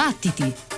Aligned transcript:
Battiti! 0.00 0.69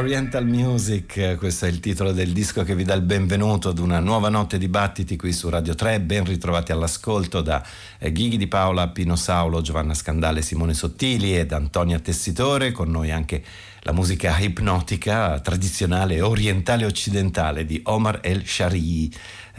Oriental 0.00 0.46
Music, 0.46 1.36
questo 1.36 1.66
è 1.66 1.68
il 1.68 1.78
titolo 1.78 2.12
del 2.12 2.32
disco 2.32 2.64
che 2.64 2.74
vi 2.74 2.84
dà 2.84 2.94
il 2.94 3.02
benvenuto 3.02 3.68
ad 3.68 3.78
una 3.78 4.00
nuova 4.00 4.30
notte 4.30 4.56
di 4.56 4.66
battiti 4.66 5.14
qui 5.14 5.30
su 5.30 5.50
Radio 5.50 5.74
3, 5.74 6.00
ben 6.00 6.24
ritrovati 6.24 6.72
all'ascolto 6.72 7.42
da 7.42 7.62
eh, 7.98 8.10
Ghighi 8.10 8.38
di 8.38 8.46
Paola, 8.46 8.88
Pino 8.88 9.14
Saulo, 9.14 9.60
Giovanna 9.60 9.92
Scandale, 9.92 10.40
Simone 10.40 10.72
Sottili 10.72 11.36
ed 11.36 11.52
Antonia 11.52 11.98
Tessitore, 11.98 12.72
con 12.72 12.90
noi 12.90 13.10
anche 13.10 13.44
la 13.80 13.92
musica 13.92 14.38
ipnotica 14.38 15.40
tradizionale 15.40 16.20
orientale 16.20 16.84
occidentale 16.84 17.64
di 17.64 17.80
Omar 17.84 18.20
el-Shari'i 18.22 19.10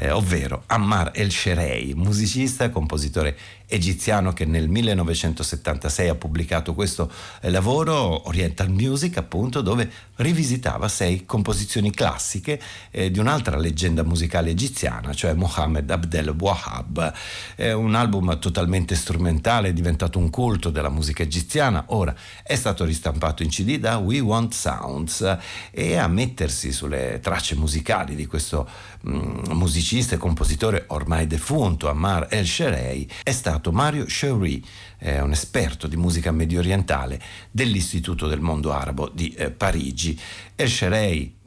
eh, 0.02 0.10
ovvero 0.10 0.64
Ammar 0.68 1.12
el-Sherei, 1.14 1.94
musicista 1.94 2.64
e 2.64 2.72
compositore 2.72 3.38
egiziano 3.68 4.34
che 4.34 4.44
nel 4.46 4.68
1976 4.68 6.10
ha 6.10 6.16
pubblicato 6.16 6.74
questo 6.74 7.10
eh, 7.42 7.50
lavoro, 7.50 8.28
Oriental 8.28 8.70
Music, 8.70 9.18
appunto, 9.18 9.62
dove 9.62 9.90
rivisitava 10.16 10.88
sei 10.90 11.26
composizioni 11.26 11.92
classiche 11.92 12.60
eh, 12.90 13.12
di 13.12 13.20
un'altra 13.20 13.58
leggenda 13.58 14.04
musicale 14.04 14.50
egiziana, 14.50 15.14
cioè 15.14 15.34
Mohammed 15.34 15.90
Abdel 15.90 16.36
Wahab. 16.38 17.14
È 17.56 17.72
un 17.72 17.96
album 17.96 18.40
totalmente 18.40 18.96
strumentale, 18.96 19.70
è 19.70 19.74
diventato 19.74 20.20
un 20.20 20.30
culto 20.30 20.70
della 20.70 20.90
musica 20.90 21.24
egiziana, 21.24 21.86
ora 21.90 22.14
è 22.44 22.56
stato 22.56 22.84
ristampato 22.84 23.44
in 23.44 23.50
CD 23.50 23.78
da 23.78 23.98
We 24.12 24.20
Want 24.20 24.54
Sounds 24.54 25.38
e 25.72 25.96
a 25.96 26.08
mettersi 26.08 26.74
sulle 26.74 27.20
tracce 27.22 27.56
musicali 27.56 28.14
di 28.14 28.26
questo 28.26 28.68
mm, 29.08 29.52
musicista 29.52 30.16
e 30.16 30.18
compositore 30.18 30.84
ormai 30.88 31.28
defunto, 31.28 31.90
Ammar 31.90 32.28
El-Sherei, 32.30 33.10
è 33.24 33.32
stato 33.32 33.72
Mario 33.72 34.06
Choury, 34.06 34.62
eh, 35.00 35.22
un 35.22 35.32
esperto 35.32 35.88
di 35.88 35.96
musica 35.96 36.32
medio 36.32 36.60
orientale 36.60 37.22
dell'Istituto 37.50 38.28
del 38.28 38.42
Mondo 38.42 38.74
Arabo 38.74 39.10
di 39.10 39.34
eh, 39.34 39.50
Parigi. 39.50 40.20
El 40.56 40.70
Sherei 40.70 41.40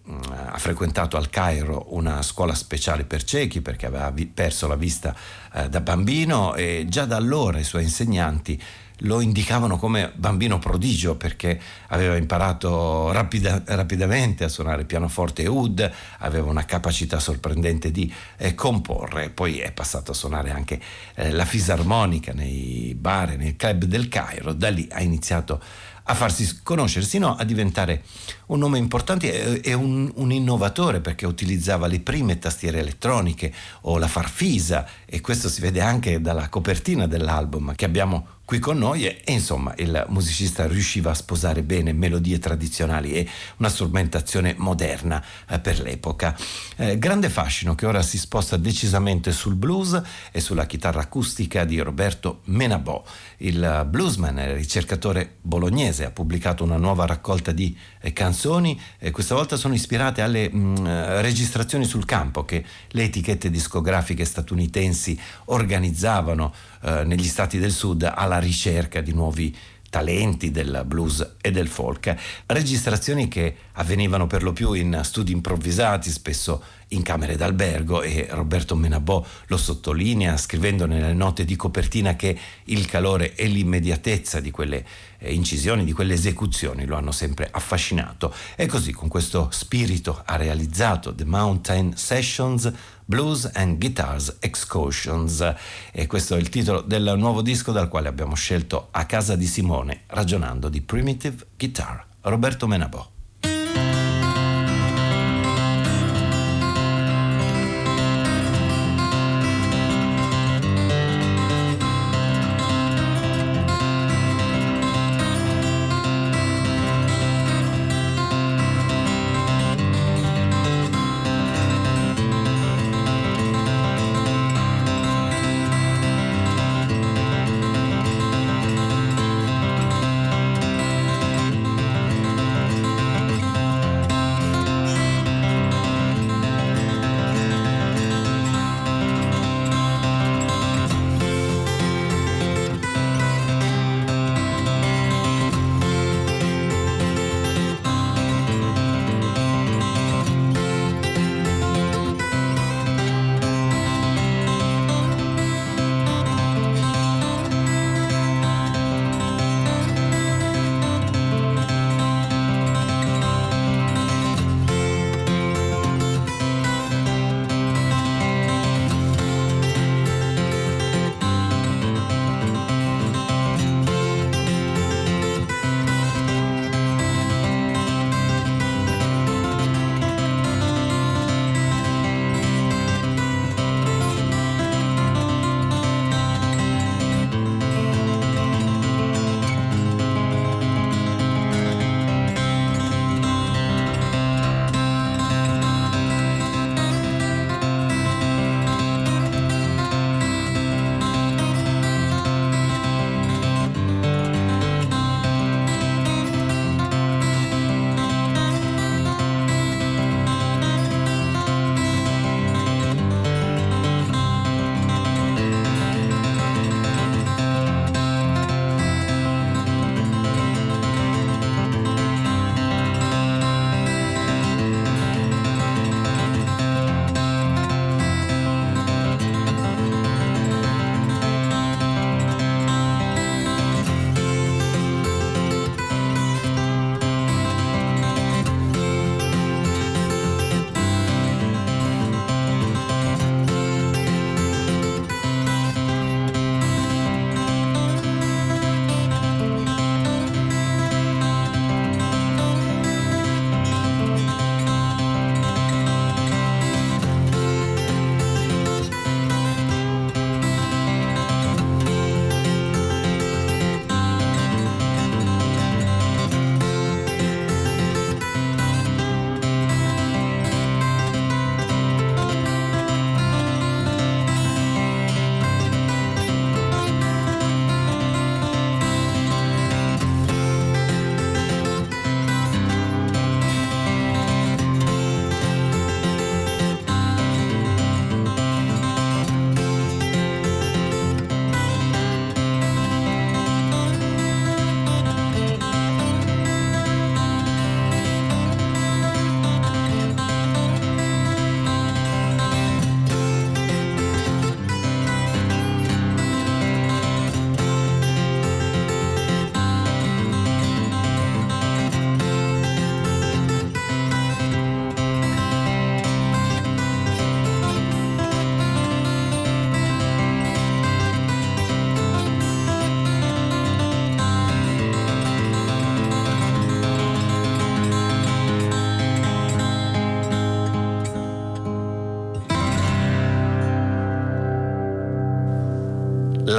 ha 0.55 0.59
frequentato 0.59 1.17
al 1.17 1.31
Cairo 1.31 1.87
una 1.89 2.23
scuola 2.23 2.55
speciale 2.55 3.05
per 3.05 3.25
ciechi 3.25 3.61
perché 3.61 3.87
aveva 3.87 4.11
vi- 4.11 4.27
perso 4.27 4.69
la 4.69 4.77
vista 4.77 5.13
eh, 5.53 5.69
da 5.69 5.81
bambino 5.81 6.55
e 6.55 6.87
già 6.89 7.07
da 7.07 7.17
allora 7.17 7.59
i 7.59 7.65
suoi 7.65 7.83
insegnanti 7.83 8.63
lo 8.99 9.21
indicavano 9.21 9.77
come 9.77 10.13
bambino 10.15 10.61
prodigio 10.61 11.17
perché 11.17 11.61
aveva 11.89 12.15
imparato 12.15 13.11
rapida, 13.11 13.61
rapidamente 13.67 14.45
a 14.45 14.49
suonare 14.49 14.85
pianoforte 14.85 15.43
e 15.43 15.49
oud, 15.49 15.91
aveva 16.19 16.49
una 16.49 16.65
capacità 16.65 17.19
sorprendente 17.19 17.91
di 17.91 18.13
eh, 18.37 18.55
comporre, 18.55 19.31
poi 19.31 19.59
è 19.59 19.73
passato 19.73 20.13
a 20.13 20.15
suonare 20.15 20.53
anche 20.53 20.81
eh, 21.17 21.33
la 21.33 21.45
fisarmonica 21.45 22.33
nei 22.33 22.95
bar 22.97 23.33
e 23.33 23.37
nei 23.37 23.57
club 23.57 23.85
del 23.85 24.09
Cairo, 24.09 24.53
da 24.53 24.71
lì 24.71 24.87
ha 24.93 25.03
iniziato 25.03 25.61
a 26.05 26.15
farsi 26.15 26.61
conoscere, 26.63 27.05
sino 27.05 27.35
a 27.35 27.45
diventare 27.45 28.03
un 28.47 28.59
nome 28.59 28.79
importante 28.79 29.61
e 29.61 29.73
un, 29.73 30.11
un, 30.17 30.33
innovatore 30.33 31.01
perché 31.01 31.27
utilizzava 31.27 31.87
le 31.87 32.01
prime 32.01 32.39
tastiere 32.39 32.81
elettroniche 32.81 33.53
o 33.83 33.97
la 33.97 34.09
farfisa 34.09 34.87
e 35.07 35.21
questo 35.21 35.49
si 35.49 35.61
vede 35.61 35.81
anche 35.81 36.21
dalla 36.21 36.49
copertina 36.49 37.07
dell'album 37.07 37.75
che 37.75 37.87
abbiamo 37.87 38.27
qui 38.45 38.59
con 38.59 38.77
noi 38.77 39.07
e, 39.07 39.23
e, 39.25 39.33
insomma 39.33 39.73
il 39.79 40.05
musicista 40.09 40.67
riusciva 40.67 41.11
a 41.11 41.15
sposare 41.15 41.63
bene 41.63 41.93
melodie 41.93 42.39
tradizionali 42.39 43.13
e 43.13 43.29
una 43.57 43.69
strumentazione 43.69 44.55
moderna 44.59 45.23
eh, 45.49 45.59
per 45.59 45.81
l'epoca. 45.81 46.37
Eh, 46.77 46.99
grande 46.99 47.31
fascino 47.31 47.75
che 47.75 47.87
ora 47.87 48.03
si 48.03 48.19
sposta 48.19 48.57
decisamente 48.57 49.33
sul 49.33 49.55
blues 49.55 50.01
e 50.31 50.41
sulla 50.41 50.67
chitarra 50.67 51.01
acustica 51.01 51.65
di 51.65 51.81
Roberto 51.81 52.41
Menabò. 52.45 53.03
Il 53.39 53.87
bluesman 53.89 54.39
e 54.39 54.55
ricercatore 54.55 55.37
bolognese 55.41 56.05
ha 56.05 56.11
pubblicato 56.11 56.65
una 56.65 56.77
nuova 56.77 57.07
raccolta 57.07 57.53
di 57.53 57.77
eh, 58.01 58.13
canzoni 58.13 58.81
questa 59.11 59.35
volta 59.35 59.57
sono 59.57 59.75
ispirate 59.75 60.23
alle 60.23 60.51
mh, 60.51 60.59
mm, 60.59 60.87
registrazioni 61.21 61.85
sul 61.85 62.05
campo 62.05 62.45
che 62.45 62.65
le 62.89 63.05
etichette 63.05 63.51
discografiche 63.51 64.25
statunitensi 64.25 65.19
organizzavano 65.47 66.53
eh, 66.85 67.05
negli 67.05 67.25
stati 67.25 67.59
del 67.59 67.73
sud 67.73 68.03
alla 68.03 68.39
ricerca 68.39 69.01
di 69.01 69.13
nuovi 69.13 69.57
talenti 69.89 70.51
del 70.51 70.83
blues 70.85 71.37
e 71.41 71.51
del 71.53 71.69
folk, 71.69 72.15
registrazioni 72.47 73.29
che 73.29 73.57
avvenivano 73.75 74.27
per 74.27 74.43
lo 74.43 74.53
più 74.53 74.73
in 74.73 75.01
studi 75.03 75.33
improvvisati, 75.33 76.11
spesso 76.11 76.63
in 76.89 77.03
camere 77.03 77.37
d'albergo 77.37 78.03
e 78.03 78.27
Roberto 78.31 78.77
Menabò 78.77 79.25
lo 79.47 79.57
sottolinea 79.57 80.37
scrivendo 80.37 80.87
nelle 80.87 81.13
note 81.13 81.45
di 81.45 81.57
copertina 81.57 82.15
che 82.15 82.39
il 82.65 82.87
calore 82.87 83.35
e 83.35 83.47
l'immediatezza 83.47 84.41
di 84.41 84.51
quelle 84.51 84.85
eh, 85.19 85.33
incisioni, 85.33 85.85
di 85.85 85.93
quelle 85.93 86.15
esecuzioni 86.15 86.85
lo 86.85 86.97
hanno 86.97 87.13
sempre 87.13 87.49
affascinato 87.51 88.33
e 88.55 88.67
così 88.67 88.93
con 88.93 89.09
questo 89.09 89.49
spirito 89.51 90.23
ha 90.25 90.37
realizzato 90.37 91.15
The 91.15 91.25
Mountain 91.25 91.97
Sessions 91.97 92.71
Blues 93.05 93.51
and 93.53 93.79
Guitars 93.79 94.37
Excursions 94.41 95.55
e 95.93 96.07
questo 96.07 96.37
è 96.37 96.39
il 96.39 96.49
titolo 96.49 96.81
del 96.81 97.15
nuovo 97.17 97.43
disco 97.43 97.73
dal 97.73 97.89
quale 97.89 98.09
abbiamo 98.09 98.35
scelto 98.35 98.89
A 98.93 99.05
casa 99.05 99.37
di 99.37 99.47
Simone 99.47 100.03
ragionando 100.07 100.69
di 100.69 100.81
Primitive 100.81 101.49
Guitar. 101.57 102.07
Roberto 102.23 102.67
Menabò. 102.67 103.14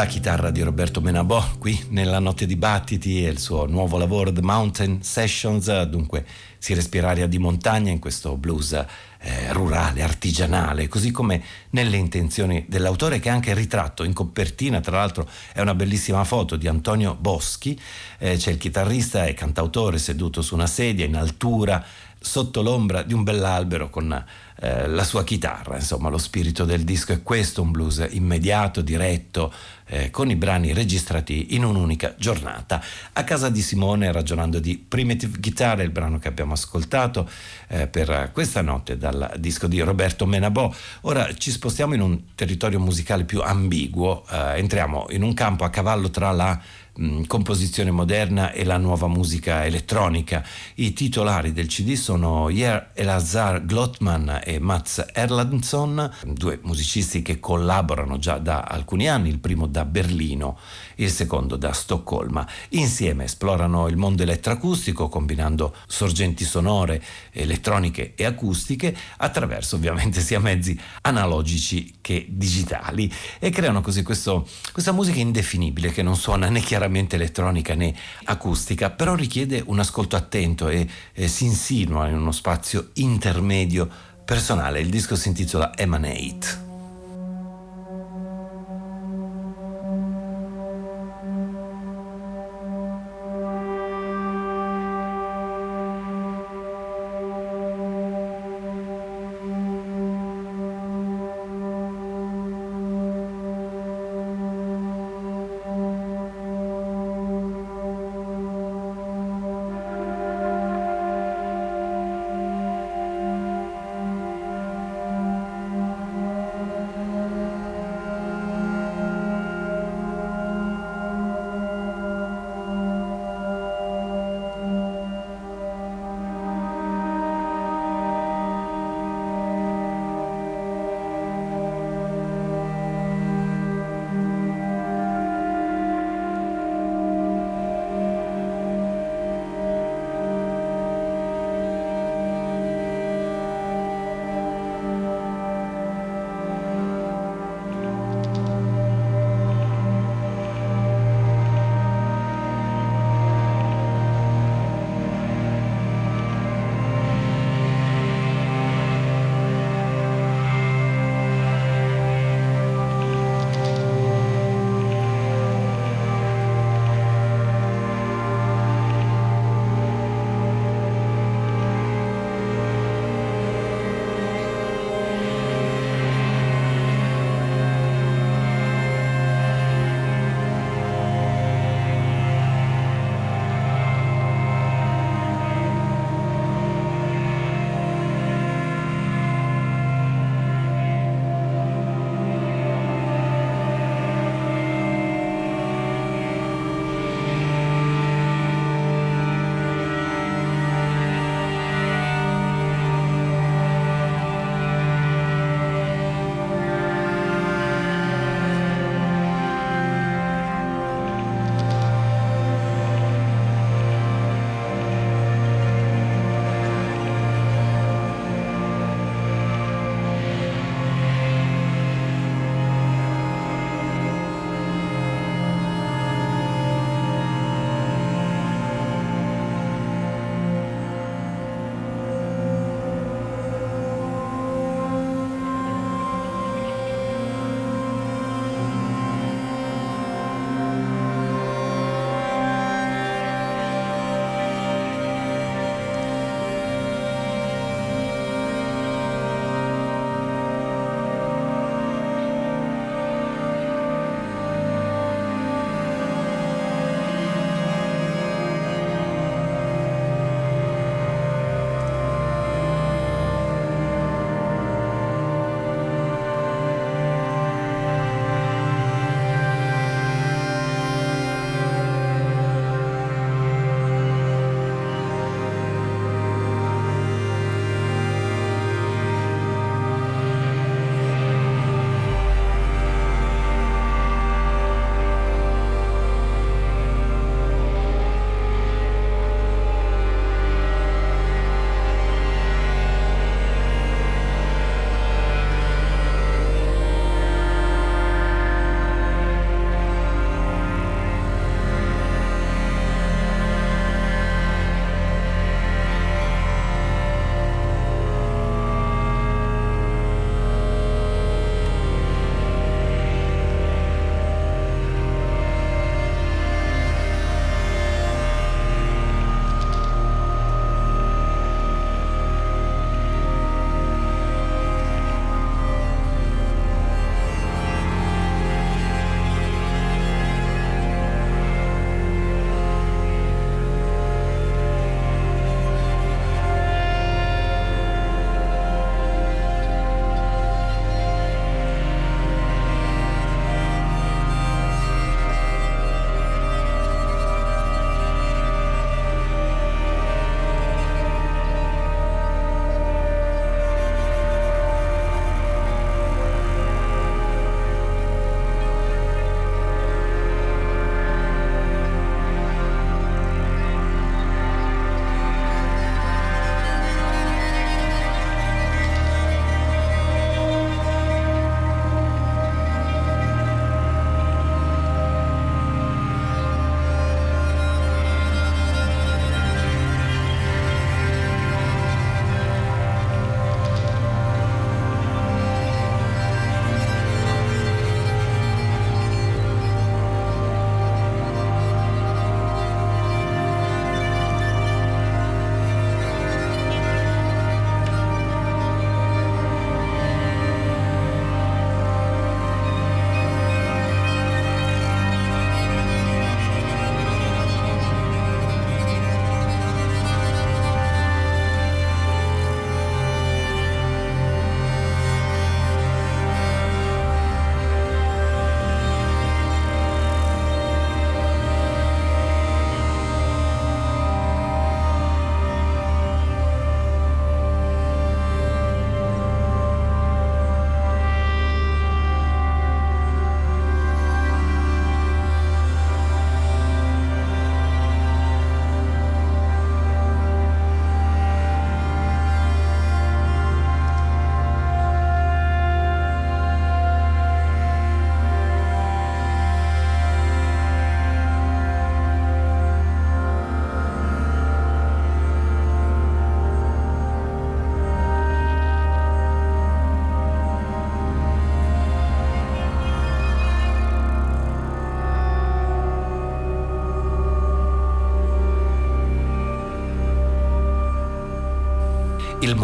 La 0.06 0.12
chitarra 0.12 0.52
di 0.52 0.62
Roberto 0.62 1.02
Menabò 1.02 1.44
qui 1.58 1.88
nella 1.90 2.20
Notte 2.20 2.46
di 2.46 2.56
Battiti 2.56 3.26
e 3.26 3.30
il 3.30 3.40
suo 3.40 3.66
nuovo 3.66 3.98
lavoro 3.98 4.32
The 4.32 4.44
Mountain 4.44 5.02
Sessions, 5.02 5.82
dunque 5.86 6.24
si 6.60 6.76
respira 6.76 7.10
aria 7.10 7.26
di 7.26 7.40
montagna 7.40 7.90
in 7.90 7.98
questo 7.98 8.38
blues 8.38 8.74
eh, 8.74 9.52
rurale, 9.52 10.04
artigianale, 10.04 10.88
così 10.88 11.10
come 11.10 11.42
nelle 11.72 11.98
intenzioni 11.98 12.66
dell'autore 12.68 13.20
che 13.20 13.30
ha 13.30 13.34
anche 13.34 13.56
ritratto 13.56 14.04
in 14.04 14.14
copertina, 14.14 14.80
tra 14.80 14.98
l'altro 14.98 15.28
è 15.52 15.62
una 15.62 15.74
bellissima 15.74 16.24
foto 16.24 16.56
di 16.56 16.68
Antonio 16.68 17.16
Boschi, 17.20 17.80
eh, 18.20 18.38
c'è 18.38 18.52
il 18.52 18.58
chitarrista 18.58 19.26
e 19.26 19.34
cantautore 19.34 19.98
seduto 19.98 20.44
su 20.44 20.54
una 20.54 20.68
sedia 20.68 21.06
in 21.06 21.16
altura 21.16 21.84
sotto 22.26 22.62
l'ombra 22.62 23.04
di 23.04 23.14
un 23.14 23.24
bell'albero 23.24 23.90
con 23.90 24.12
eh, 24.58 24.88
la 24.88 25.04
sua 25.04 25.24
chitarra, 25.24 25.76
insomma 25.76 26.10
lo 26.10 26.18
spirito 26.18 26.66
del 26.66 26.84
disco 26.84 27.14
è 27.14 27.22
questo, 27.22 27.62
un 27.62 27.72
blues 27.72 28.06
immediato, 28.10 28.82
diretto, 28.82 29.54
eh, 29.88 30.10
con 30.10 30.30
i 30.30 30.36
brani 30.36 30.74
registrati 30.74 31.56
in 31.56 31.64
un'unica 31.64 32.16
giornata. 32.18 32.82
A 33.14 33.24
casa 33.24 33.50
di 33.50 33.62
Simone, 33.62 34.12
ragionando 34.12 34.60
di 34.60 34.78
Primitive 34.78 35.40
Guitar, 35.40 35.82
il 35.82 35.90
brano 35.90 36.20
che 36.20 36.28
abbiamo 36.28 36.54
ascoltato 36.54 37.30
eh, 37.68 37.88
per 37.88 38.32
questa 38.34 38.62
notte 38.62 38.98
dal 38.98 39.34
disco 39.38 39.68
di 39.68 39.80
Roberto 39.82 40.26
Menabò. 40.26 40.74
Ora 41.02 41.34
ci 41.34 41.52
spostiamo 41.52 41.94
in 41.94 42.02
un 42.02 42.36
territorio 42.36 42.80
musicale 42.80 43.24
più 43.24 43.42
ambiguo, 43.42 44.26
eh, 44.30 44.58
entriamo 44.58 45.08
in 45.10 45.24
un 45.24 45.34
campo 45.34 45.64
a 45.64 45.70
cavallo 45.70 46.10
tra 46.10 46.32
la 46.32 46.60
mh, 46.96 47.24
composizione 47.26 47.92
moderna 47.92 48.52
e 48.52 48.64
la 48.64 48.78
nuova 48.78 49.08
musica 49.08 49.66
elettronica. 49.66 50.44
I 50.76 50.94
titolari 50.94 51.54
del 51.54 51.68
CD 51.68 51.94
sono 51.94 52.50
Yer 52.50 52.92
Elazar 52.94 53.66
Glotman 53.66 54.42
e 54.44 54.60
Mats 54.60 55.06
Erlandsson, 55.14 56.12
due 56.24 56.60
musicisti 56.64 57.22
che 57.22 57.40
collaborano 57.40 58.18
già 58.18 58.38
da 58.38 58.62
alcuni 58.62 59.08
anni, 59.08 59.30
il 59.30 59.40
primo 59.40 59.68
da 59.68 59.86
Berlino, 59.86 60.58
il 60.96 61.10
secondo 61.10 61.56
da 61.56 61.74
Stoccolma. 61.74 62.48
Insieme 62.70 63.26
esplorano 63.26 63.88
il 63.88 63.98
mondo 63.98 64.24
elettroacustico 64.24 65.10
combinando 65.10 65.76
sorgenti 65.88 66.44
sonore, 66.44 67.02
elettroniche 67.32 68.14
e 68.16 68.26
acustiche 68.26 68.96
attraverso 69.18 69.76
ovviamente 69.76 70.22
sia 70.22 70.40
mezzi 70.40 70.80
analogici 71.02 71.96
che 72.02 72.26
digitali 72.30 73.12
e 73.40 73.50
creano 73.50 73.82
così 73.82 74.04
questo, 74.04 74.48
questa 74.72 74.92
musica 74.92 75.20
indefinibile 75.20 75.92
che 75.92 76.04
non 76.04 76.16
suona 76.16 76.50
né 76.50 76.62
chiaramente 76.62 77.16
elettronica 77.16 77.74
né 77.74 77.94
acustica, 78.26 78.90
però 78.90 79.16
richiede 79.16 79.64
un 79.66 79.80
ascolto 79.80 80.16
attento 80.16 80.68
e, 80.68 80.88
e 81.14 81.28
si 81.28 81.46
insinua 81.46 82.08
in 82.08 82.16
uno 82.16 82.32
spazio 82.32 82.90
intermedio 82.94 83.90
personale. 84.26 84.80
Il 84.80 84.90
disco 84.90 85.16
si 85.16 85.28
intitola 85.28 85.78
Emanate. 85.78 86.75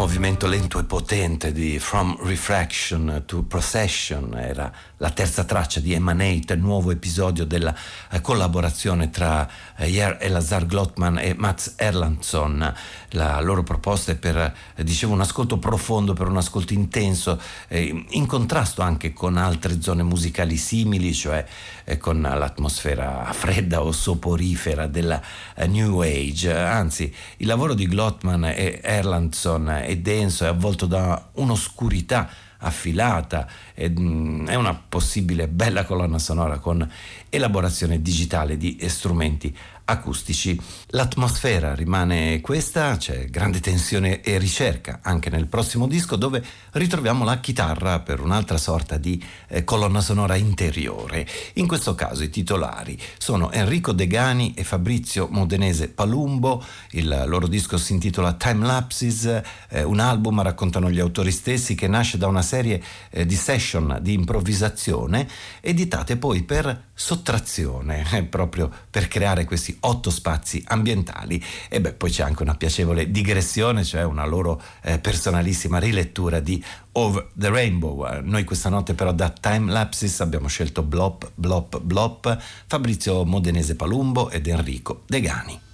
Movimento 0.02 0.48
lento 0.48 0.80
e 0.80 0.82
potente 0.82 1.52
di 1.52 1.78
From 1.78 2.16
Refraction 2.24 3.22
to 3.24 3.44
Procession 3.44 4.36
era 4.36 4.72
la 4.96 5.10
terza 5.10 5.44
traccia 5.44 5.78
di 5.78 5.92
Emanate, 5.92 6.56
nuovo 6.56 6.90
episodio 6.90 7.44
della 7.44 7.72
eh, 8.10 8.20
collaborazione 8.20 9.10
tra 9.10 9.48
eh, 9.76 9.86
Jair 9.86 10.16
Elazar 10.20 10.66
Glotman 10.66 11.18
e 11.18 11.34
Mats 11.36 11.74
Erlandsson. 11.76 12.74
La 13.14 13.40
loro 13.40 13.62
proposta 13.62 14.12
è 14.12 14.16
per, 14.16 14.36
eh, 14.74 14.84
dicevo, 14.84 15.12
un 15.12 15.20
ascolto 15.20 15.58
profondo, 15.58 16.14
per 16.14 16.28
un 16.28 16.36
ascolto 16.36 16.72
intenso, 16.72 17.40
eh, 17.68 18.04
in 18.10 18.26
contrasto 18.26 18.82
anche 18.82 19.12
con 19.12 19.36
altre 19.36 19.82
zone 19.82 20.02
musicali 20.02 20.56
simili, 20.56 21.12
cioè 21.12 21.44
eh, 21.84 21.98
con 21.98 22.20
l'atmosfera 22.20 23.30
fredda 23.32 23.82
o 23.82 23.92
soporifera 23.92 24.86
della 24.86 25.20
eh, 25.54 25.66
New 25.66 26.00
Age. 26.00 26.54
Anzi, 26.54 27.14
il 27.38 27.46
lavoro 27.46 27.74
di 27.74 27.86
Glotman 27.86 28.46
e 28.46 28.80
Erlandsson 28.82 29.68
è 29.68 29.96
denso, 29.98 30.44
è 30.44 30.48
avvolto 30.48 30.86
da 30.86 31.30
un'oscurità 31.34 32.30
affilata, 32.62 33.46
è, 33.74 33.88
mm, 33.88 34.46
è 34.48 34.54
una 34.54 34.74
possibile 34.74 35.48
bella 35.48 35.84
colonna 35.84 36.18
sonora 36.18 36.58
con 36.58 36.88
elaborazione 37.28 38.00
digitale 38.00 38.56
di 38.56 38.78
strumenti 38.88 39.54
acustici. 39.84 40.58
L'atmosfera 40.88 41.74
rimane 41.74 42.40
questa, 42.40 42.96
c'è 42.96 43.26
grande 43.26 43.60
tensione 43.60 44.20
e 44.20 44.38
ricerca 44.38 45.00
anche 45.02 45.30
nel 45.30 45.46
prossimo 45.46 45.86
disco 45.86 46.16
dove 46.16 46.42
ritroviamo 46.72 47.24
la 47.24 47.40
chitarra 47.40 48.00
per 48.00 48.20
un'altra 48.20 48.58
sorta 48.58 48.96
di 48.96 49.22
eh, 49.48 49.64
colonna 49.64 50.00
sonora 50.00 50.36
interiore. 50.36 51.26
In 51.54 51.66
questo 51.66 51.94
caso 51.94 52.22
i 52.22 52.30
titolari 52.30 52.98
sono 53.18 53.50
Enrico 53.52 53.92
Degani 53.92 54.54
e 54.54 54.64
Fabrizio 54.64 55.28
Modenese 55.30 55.88
Palumbo, 55.88 56.64
il 56.90 57.24
loro 57.26 57.46
disco 57.46 57.76
si 57.76 57.92
intitola 57.92 58.34
Time 58.34 58.66
Lapses, 58.66 59.42
eh, 59.68 59.82
un 59.82 60.00
album, 60.00 60.42
raccontano 60.42 60.90
gli 60.90 61.00
autori 61.00 61.30
stessi, 61.30 61.74
che 61.74 61.88
nasce 61.88 62.18
da 62.18 62.26
una 62.26 62.42
serie 62.42 62.82
eh, 63.10 63.26
di 63.26 63.34
session 63.34 63.98
di 64.00 64.12
improvvisazione 64.12 65.28
editate 65.60 66.16
poi 66.16 66.42
per 66.42 66.90
sottrazione, 67.02 68.04
eh, 68.14 68.22
proprio 68.22 68.70
per 68.88 69.08
creare 69.08 69.44
questi 69.44 69.76
otto 69.80 70.10
spazi 70.10 70.62
ambientali. 70.68 71.42
E 71.68 71.80
beh, 71.80 71.94
poi 71.94 72.10
c'è 72.10 72.22
anche 72.22 72.42
una 72.42 72.54
piacevole 72.54 73.10
digressione, 73.10 73.82
cioè 73.82 74.04
una 74.04 74.24
loro 74.24 74.62
eh, 74.82 74.98
personalissima 74.98 75.78
rilettura 75.78 76.38
di 76.38 76.62
Over 76.92 77.30
the 77.34 77.48
Rainbow. 77.48 78.20
Noi 78.22 78.44
questa 78.44 78.68
notte 78.68 78.94
però 78.94 79.12
da 79.12 79.30
Time 79.30 79.72
Lapses 79.72 80.20
abbiamo 80.20 80.46
scelto 80.46 80.82
Blop, 80.82 81.32
Blop, 81.34 81.80
Blop, 81.80 82.40
Fabrizio 82.66 83.24
Modenese 83.24 83.74
Palumbo 83.74 84.30
ed 84.30 84.46
Enrico 84.46 85.02
Degani. 85.06 85.70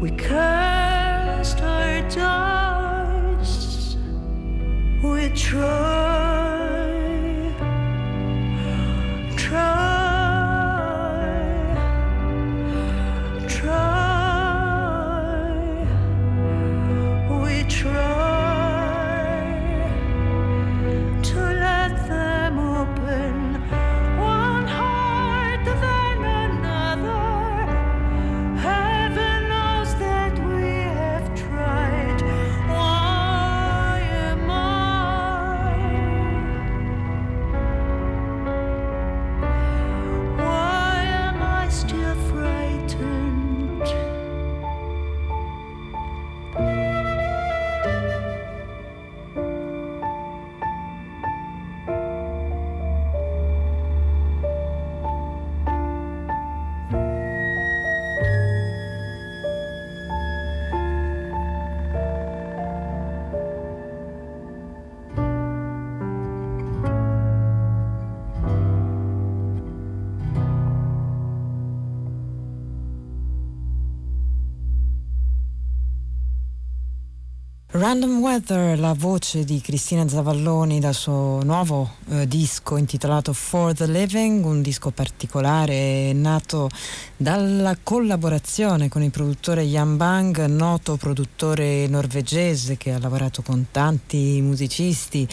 We 0.00 0.12
cursed 0.12 1.60
our 1.60 2.02
doors. 2.08 3.96
We 5.02 5.28
tried. 5.30 5.77
Random 77.78 78.18
Weather, 78.18 78.76
la 78.76 78.92
voce 78.92 79.44
di 79.44 79.60
Cristina 79.60 80.08
Zavalloni 80.08 80.80
dal 80.80 80.94
suo 80.94 81.44
nuovo 81.44 81.92
eh, 82.08 82.26
disco 82.26 82.76
intitolato 82.76 83.32
For 83.32 83.72
the 83.72 83.86
Living, 83.86 84.44
un 84.44 84.62
disco 84.62 84.90
particolare 84.90 86.12
nato 86.12 86.68
dalla 87.16 87.78
collaborazione 87.80 88.88
con 88.88 89.04
il 89.04 89.12
produttore 89.12 89.62
Jan 89.62 89.96
Bang, 89.96 90.46
noto 90.46 90.96
produttore 90.96 91.86
norvegese 91.86 92.76
che 92.76 92.92
ha 92.92 92.98
lavorato 92.98 93.42
con 93.42 93.66
tanti 93.70 94.40
musicisti, 94.42 95.28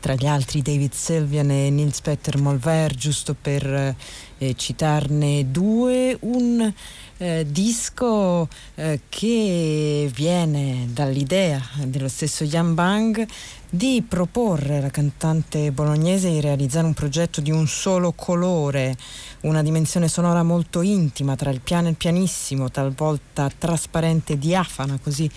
tra 0.00 0.14
gli 0.14 0.26
altri 0.26 0.62
David 0.62 0.94
Sylvian 0.94 1.50
e 1.50 1.68
Nils 1.68 2.00
Petter 2.00 2.38
Molver, 2.38 2.94
giusto 2.94 3.36
per 3.38 3.94
eh, 4.38 4.54
citarne 4.56 5.50
due. 5.50 6.16
Un 6.20 6.72
eh, 7.20 7.44
disco 7.46 8.48
eh, 8.76 9.00
che 9.10 10.10
viene 10.12 10.88
dall'idea 10.90 11.60
dello 11.84 12.08
stesso 12.08 12.44
Jan 12.44 12.72
Bang 12.72 13.26
di 13.68 14.02
proporre 14.06 14.78
alla 14.78 14.88
cantante 14.88 15.70
bolognese 15.70 16.30
di 16.30 16.40
realizzare 16.40 16.86
un 16.86 16.94
progetto 16.94 17.42
di 17.42 17.50
un 17.50 17.66
solo 17.68 18.12
colore, 18.12 18.96
una 19.42 19.62
dimensione 19.62 20.08
sonora 20.08 20.42
molto 20.42 20.80
intima 20.80 21.36
tra 21.36 21.50
il 21.50 21.60
piano 21.60 21.88
e 21.88 21.90
il 21.90 21.96
pianissimo, 21.96 22.70
talvolta 22.70 23.50
trasparente 23.56 24.32
e 24.32 24.38
diafana, 24.38 24.98
così 25.00 25.30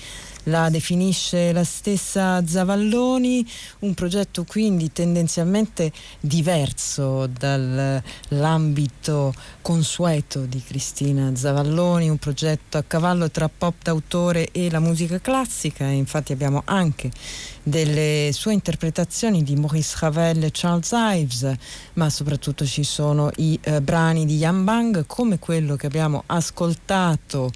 la 0.43 0.69
definisce 0.69 1.51
la 1.51 1.63
stessa 1.63 2.45
Zavalloni, 2.45 3.45
un 3.79 3.93
progetto 3.93 4.43
quindi 4.43 4.91
tendenzialmente 4.91 5.91
diverso 6.19 7.27
dall'ambito 7.27 9.33
consueto 9.61 10.45
di 10.45 10.61
Cristina 10.61 11.35
Zavalloni, 11.35 12.09
un 12.09 12.17
progetto 12.17 12.77
a 12.77 12.83
cavallo 12.85 13.31
tra 13.31 13.49
pop 13.49 13.75
d'autore 13.81 14.49
e 14.51 14.69
la 14.69 14.79
musica 14.79 15.19
classica, 15.19 15.85
infatti 15.85 16.33
abbiamo 16.33 16.61
anche 16.65 17.11
delle 17.63 18.29
sue 18.33 18.53
interpretazioni 18.53 19.41
di 19.41 19.55
Maurice 19.55 19.95
Ravel 19.99 20.43
e 20.43 20.49
Charles 20.51 20.91
Ives, 20.93 21.51
ma 21.93 22.09
soprattutto 22.09 22.65
ci 22.65 22.83
sono 22.83 23.31
i 23.37 23.57
eh, 23.63 23.81
brani 23.81 24.25
di 24.25 24.37
Jan 24.37 24.63
Bang 24.63 25.05
come 25.07 25.39
quello 25.39 25.75
che 25.75 25.87
abbiamo 25.87 26.23
ascoltato 26.25 27.51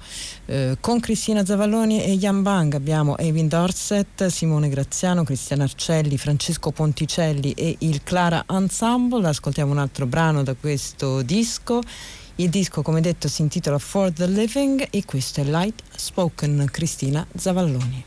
eh, 0.46 0.78
con 0.80 0.98
Cristina 1.00 1.44
Zavalloni 1.44 2.02
e 2.02 2.16
Jan 2.16 2.42
Bang. 2.42 2.74
Abbiamo 2.74 3.16
Evin 3.18 3.48
Dorset, 3.48 4.26
Simone 4.26 4.68
Graziano, 4.68 5.24
Cristiano 5.24 5.64
Arcelli, 5.64 6.16
Francesco 6.16 6.70
Ponticelli 6.70 7.52
e 7.52 7.76
il 7.80 8.02
Clara 8.02 8.44
Ensemble. 8.48 9.28
Ascoltiamo 9.28 9.70
un 9.70 9.78
altro 9.78 10.06
brano 10.06 10.42
da 10.42 10.54
questo 10.54 11.22
disco. 11.22 11.80
Il 12.36 12.50
disco, 12.50 12.82
come 12.82 13.00
detto, 13.00 13.26
si 13.26 13.42
intitola 13.42 13.78
For 13.78 14.12
the 14.12 14.26
Living 14.28 14.86
e 14.90 15.04
questo 15.04 15.40
è 15.40 15.44
Light 15.44 15.82
Spoken 15.96 16.68
Cristina 16.70 17.26
Zavalloni. 17.34 18.04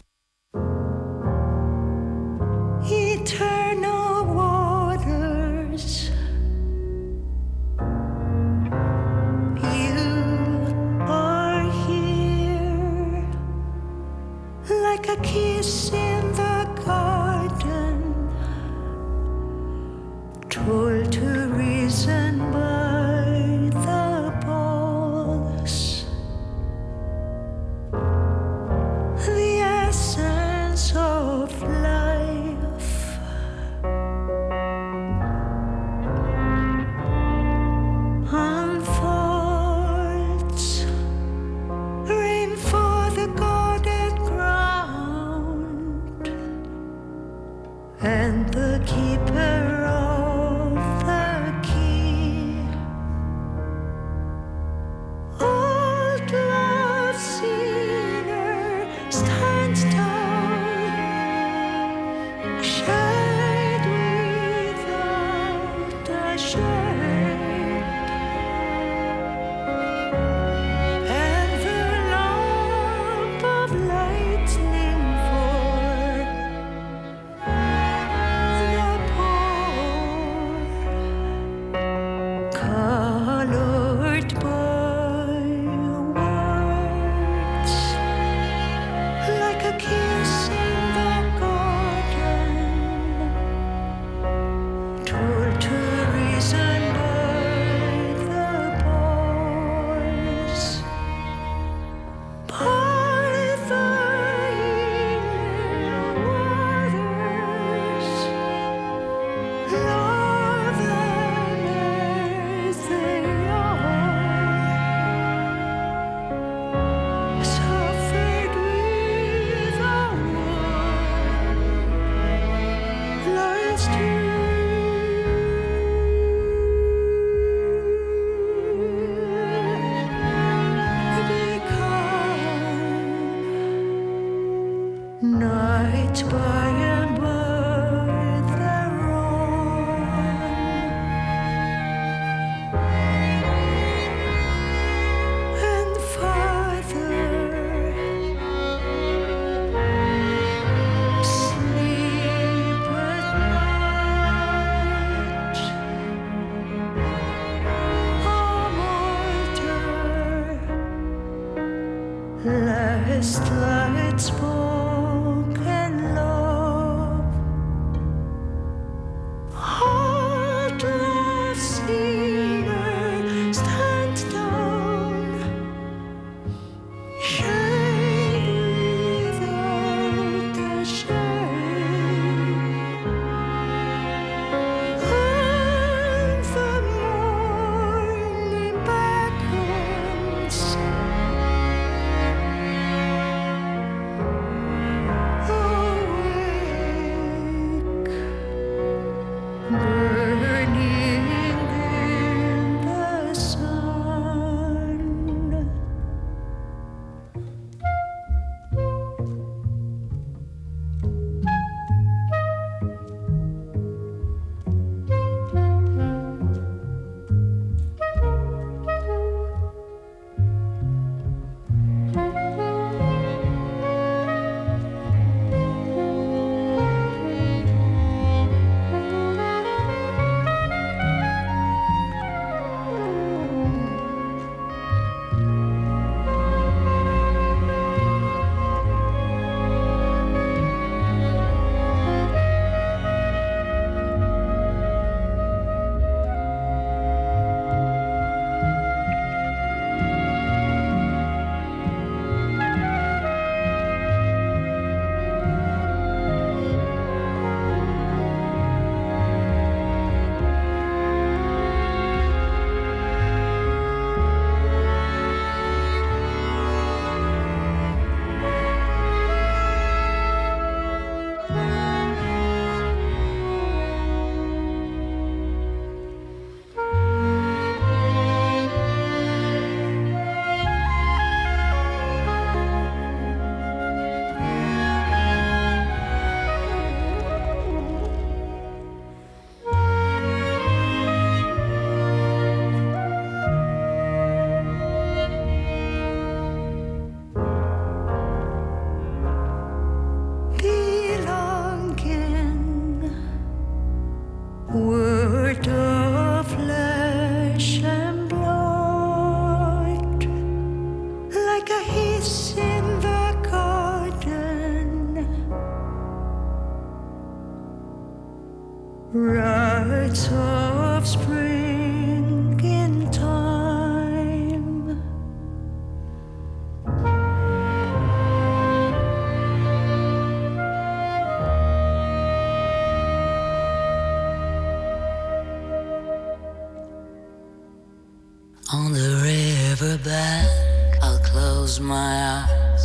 back, 340.12 340.98
I'll 341.02 341.20
close 341.20 341.80
my 341.80 342.12
eyes. 342.38 342.84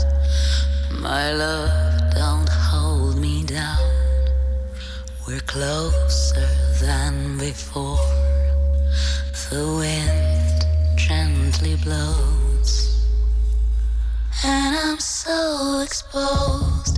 My 0.93 1.33
love, 1.33 2.15
don't 2.15 2.49
hold 2.49 3.17
me 3.19 3.43
down. 3.43 3.91
We're 5.27 5.47
closer 5.55 6.49
than 6.81 7.37
before. 7.37 8.07
The 9.51 9.65
wind 9.81 10.59
gently 10.97 11.75
blows, 11.85 12.73
and 14.45 14.77
I'm 14.77 15.01
so 15.01 15.81
exposed. 15.85 16.95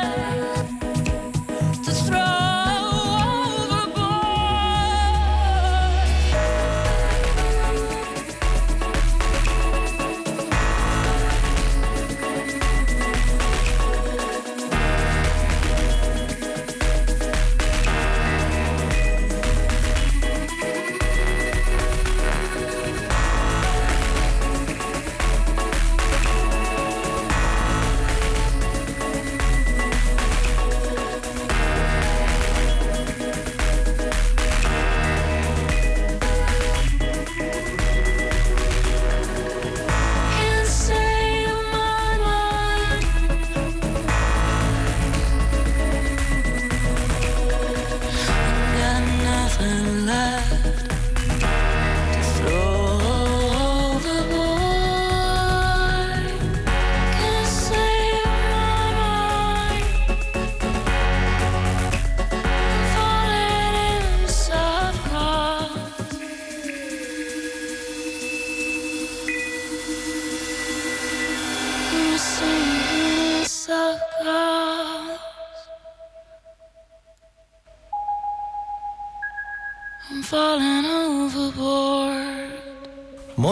爱。 0.00 0.37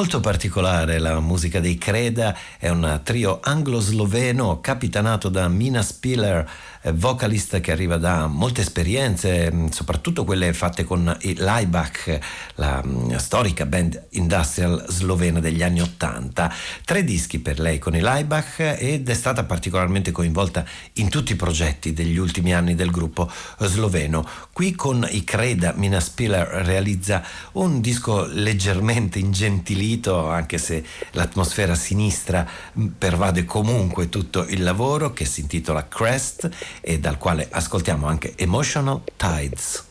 Molto 0.06 0.20
particolare 0.20 1.00
la 1.00 1.18
musica 1.18 1.58
dei 1.58 1.78
Creda, 1.78 2.32
è 2.60 2.68
un 2.68 3.00
trio 3.02 3.40
anglo-sloveno 3.42 4.60
capitanato 4.60 5.28
da 5.28 5.48
Mina 5.48 5.82
Spiller, 5.82 6.48
eh, 6.86 6.92
vocalista 6.92 7.58
che 7.58 7.72
arriva 7.72 7.96
da 7.96 8.28
molte 8.28 8.60
esperienze, 8.60 9.50
mh, 9.50 9.70
soprattutto 9.70 10.24
quelle 10.24 10.52
fatte 10.52 10.84
con 10.84 11.16
Laibach, 11.20 12.18
la 12.54 12.80
mh, 12.82 13.16
storica 13.16 13.66
band 13.66 14.06
industrial 14.10 14.84
slovena 14.88 15.40
degli 15.40 15.62
anni 15.62 15.80
Ottanta. 15.80 16.52
Tre 16.84 17.02
dischi 17.02 17.40
per 17.40 17.58
lei 17.58 17.78
con 17.78 17.92
Laibach 17.92 18.76
ed 18.78 19.08
è 19.08 19.14
stata 19.14 19.42
particolarmente 19.44 20.12
coinvolta 20.12 20.64
in 20.94 21.08
tutti 21.08 21.32
i 21.32 21.36
progetti 21.36 21.92
degli 21.92 22.16
ultimi 22.16 22.54
anni 22.54 22.74
del 22.76 22.90
gruppo 22.90 23.30
sloveno. 23.58 24.24
Qui 24.52 24.74
con 24.76 25.06
i 25.10 25.24
Creda 25.24 25.72
Mina 25.76 25.98
Spiller 26.00 26.46
realizza 26.64 27.22
un 27.52 27.80
disco 27.80 28.26
leggermente 28.26 29.18
ingentilito, 29.18 30.28
anche 30.28 30.58
se 30.58 30.84
l'atmosfera 31.12 31.74
sinistra 31.74 32.46
mh, 32.72 32.86
pervade 32.98 33.44
comunque 33.44 34.08
tutto 34.08 34.46
il 34.46 34.62
lavoro, 34.62 35.12
che 35.12 35.24
si 35.24 35.40
intitola 35.40 35.88
Crest 35.88 36.48
e 36.80 36.98
dal 36.98 37.18
quale 37.18 37.48
ascoltiamo 37.50 38.06
anche 38.06 38.34
Emotional 38.36 39.02
Tides. 39.16 39.84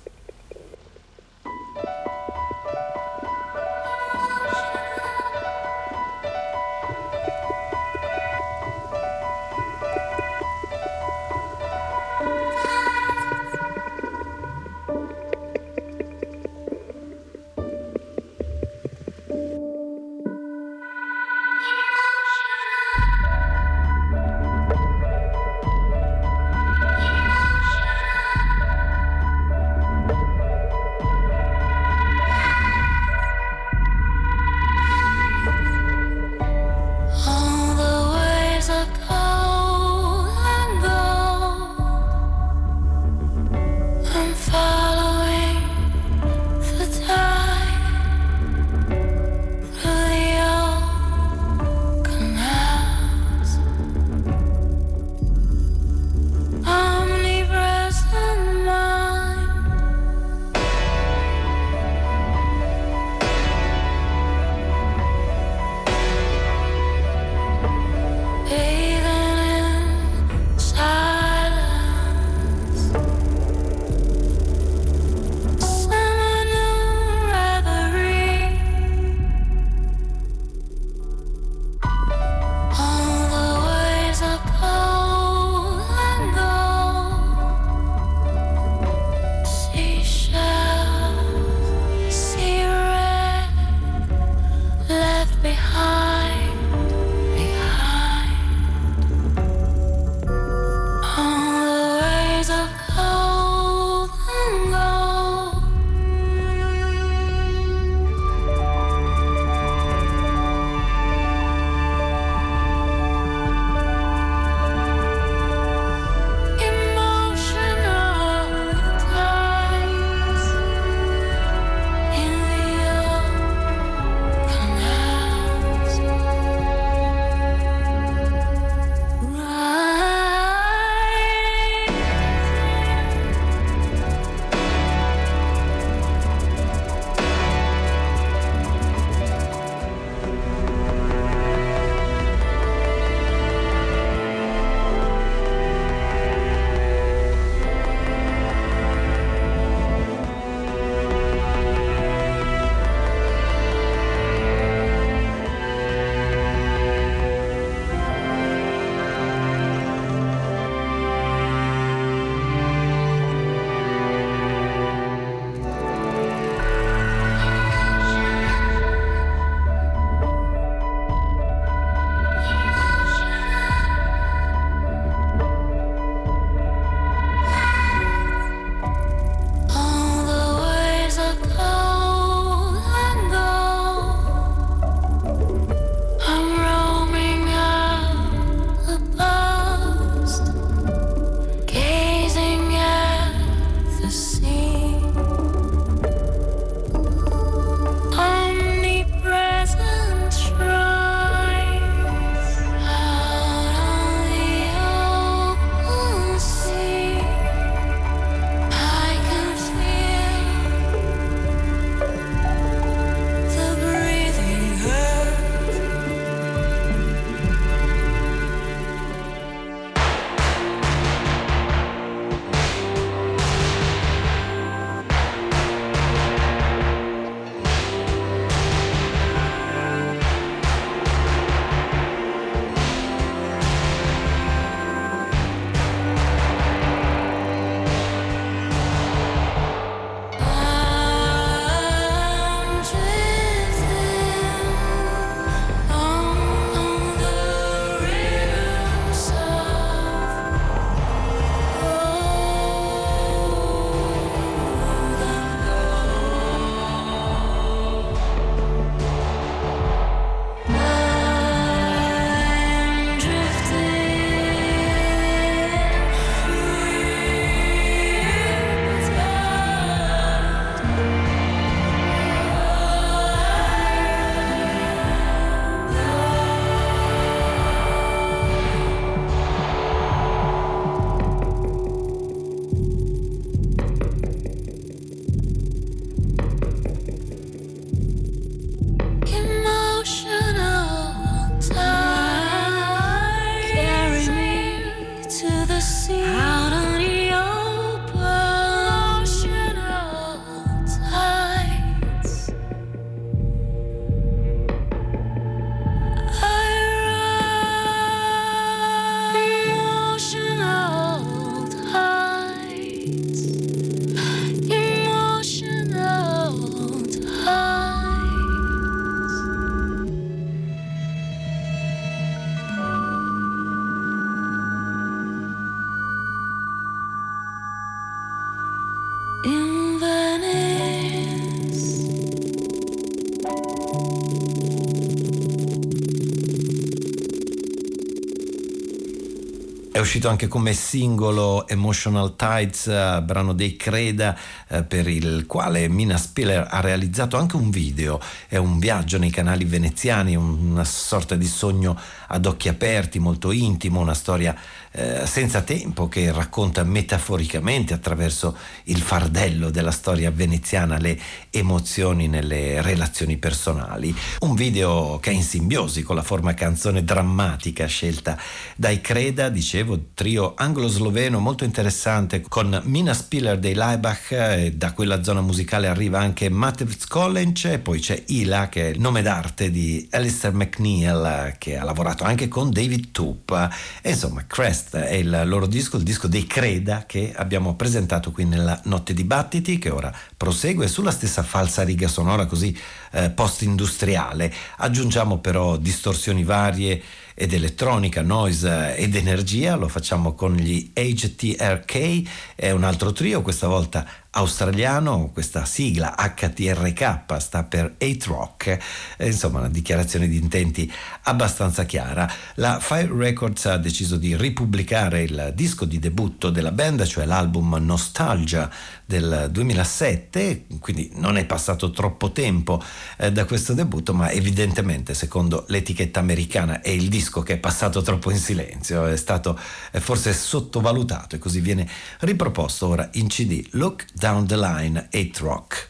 Uscito 340.05 340.29
anche 340.29 340.47
come 340.47 340.73
singolo 340.73 341.67
Emotional 341.67 342.35
Tides, 342.35 342.85
eh, 342.85 343.21
brano 343.23 343.53
dei 343.53 343.75
Creda, 343.75 344.37
eh, 344.67 344.83
per 344.83 345.07
il 345.07 345.47
quale 345.47 345.87
Mina 345.87 346.15
Spiller 346.15 346.67
ha 346.69 346.79
realizzato 346.79 347.37
anche 347.37 347.55
un 347.55 347.71
video. 347.71 348.21
È 348.47 348.57
un 348.57 348.77
viaggio 348.77 349.17
nei 349.17 349.31
canali 349.31 349.65
veneziani, 349.65 350.35
una 350.35 350.83
sorta 350.83 351.35
di 351.35 351.47
sogno 351.47 351.99
ad 352.27 352.45
occhi 352.45 352.69
aperti, 352.69 353.17
molto 353.17 353.51
intimo, 353.51 353.99
una 353.99 354.13
storia 354.13 354.55
eh, 354.97 355.25
senza 355.25 355.61
tempo 355.61 356.07
che 356.07 356.31
racconta 356.31 356.85
metaforicamente 356.85 357.93
attraverso 357.93 358.55
il 358.85 359.01
fardello 359.01 359.69
della 359.69 359.91
storia 359.91 360.31
veneziana 360.31 360.97
le 360.97 361.19
emozioni 361.49 362.29
nelle 362.29 362.81
relazioni 362.81 363.35
personali. 363.35 364.15
Un 364.39 364.55
video 364.55 365.19
che 365.19 365.31
è 365.31 365.33
in 365.33 365.43
simbiosi 365.43 366.01
con 366.01 366.15
la 366.15 366.21
forma 366.21 366.53
canzone 366.53 367.03
drammatica 367.03 367.87
scelta 367.87 368.39
dai 368.77 369.01
Creda, 369.01 369.49
dicevo, 369.49 369.99
trio 370.13 370.53
anglo-sloveno 370.55 371.39
molto 371.39 371.65
interessante 371.65 372.39
con 372.39 372.81
Mina 372.85 373.13
Spiller 373.13 373.59
dei 373.59 373.73
Laibach 373.73 374.31
e 374.31 374.73
da 374.77 374.93
quella 374.93 375.23
zona 375.23 375.41
musicale 375.41 375.87
arriva 375.87 376.19
anche 376.19 376.49
Matevz 376.49 377.05
College 377.07 377.73
e 377.73 377.79
poi 377.79 377.99
c'è 377.99 378.23
Ila 378.27 378.69
che 378.69 378.87
è 378.87 378.89
il 378.91 379.01
nome 379.01 379.21
d'arte 379.21 379.69
di 379.69 380.07
Alistair 380.11 380.53
McNeil 380.53 381.55
che 381.57 381.75
ha 381.77 381.83
lavorato 381.83 382.23
anche 382.23 382.47
con 382.47 382.71
David 382.71 383.11
Toop 383.11 383.69
e 384.01 384.11
insomma 384.11 384.45
Crest 384.47 384.83
Fest 384.85 384.95
è 384.95 385.13
il 385.13 385.43
loro 385.45 385.65
disco, 385.65 385.97
il 385.97 386.03
disco 386.03 386.27
dei 386.27 386.45
Creda 386.45 387.05
che 387.05 387.33
abbiamo 387.35 387.75
presentato 387.75 388.31
qui 388.31 388.45
nella 388.45 388.79
Notte 388.85 389.13
Dibattiti 389.13 389.79
che 389.79 389.89
ora 389.89 390.13
prosegue 390.37 390.87
sulla 390.87 391.11
stessa 391.11 391.43
falsa 391.43 391.83
riga 391.83 392.07
sonora 392.07 392.45
così 392.45 392.77
eh, 393.11 393.31
post-industriale. 393.31 394.53
Aggiungiamo 394.77 395.39
però 395.39 395.77
distorsioni 395.77 396.43
varie 396.43 397.01
ed 397.33 397.51
elettronica, 397.51 398.21
noise 398.21 398.95
ed 398.95 399.15
energia, 399.15 399.75
lo 399.75 399.89
facciamo 399.89 400.33
con 400.33 400.55
gli 400.55 400.91
HTRK, 400.93 402.53
è 402.55 402.71
un 402.71 402.83
altro 402.85 403.11
trio, 403.11 403.41
questa 403.41 403.67
volta 403.67 404.07
australiano, 404.35 405.29
questa 405.31 405.65
sigla 405.65 406.15
HTRK 406.15 407.39
sta 407.39 407.63
per 407.63 407.95
8 407.97 408.25
Rock, 408.25 408.77
eh, 409.17 409.27
insomma 409.27 409.59
una 409.59 409.69
dichiarazione 409.69 410.27
di 410.27 410.37
intenti 410.37 410.91
abbastanza 411.23 411.85
chiara. 411.85 412.29
La 412.55 412.79
Fire 412.79 413.11
Records 413.15 413.65
ha 413.65 413.77
deciso 413.77 414.17
di 414.17 414.35
ripubblicare 414.35 415.23
il 415.23 415.53
disco 415.55 415.85
di 415.85 415.99
debutto 415.99 416.49
della 416.49 416.71
band, 416.71 417.05
cioè 417.05 417.25
l'album 417.25 417.77
Nostalgia 417.79 418.69
del 419.05 419.47
2007, 419.51 420.65
quindi 420.79 421.11
non 421.15 421.37
è 421.37 421.45
passato 421.45 421.91
troppo 421.91 422.31
tempo 422.31 422.83
eh, 423.17 423.31
da 423.31 423.45
questo 423.45 423.73
debutto, 423.73 424.13
ma 424.13 424.31
evidentemente 424.31 425.13
secondo 425.13 425.63
l'etichetta 425.69 426.19
americana 426.19 426.81
è 426.81 426.89
il 426.89 427.07
disco 427.07 427.41
che 427.41 427.53
è 427.53 427.57
passato 427.57 428.01
troppo 428.01 428.31
in 428.31 428.37
silenzio, 428.37 429.05
è 429.05 429.17
stato 429.17 429.57
eh, 429.91 429.99
forse 430.01 430.33
sottovalutato 430.33 431.35
e 431.35 431.39
così 431.39 431.61
viene 431.61 431.87
riproposto 432.19 432.87
ora 432.87 433.07
in 433.13 433.27
CD 433.27 433.65
Look 433.71 434.05
Down 434.13 434.24
the 434.47 434.57
Line 434.57 435.07
8 435.13 435.39
Rock. 435.41 435.87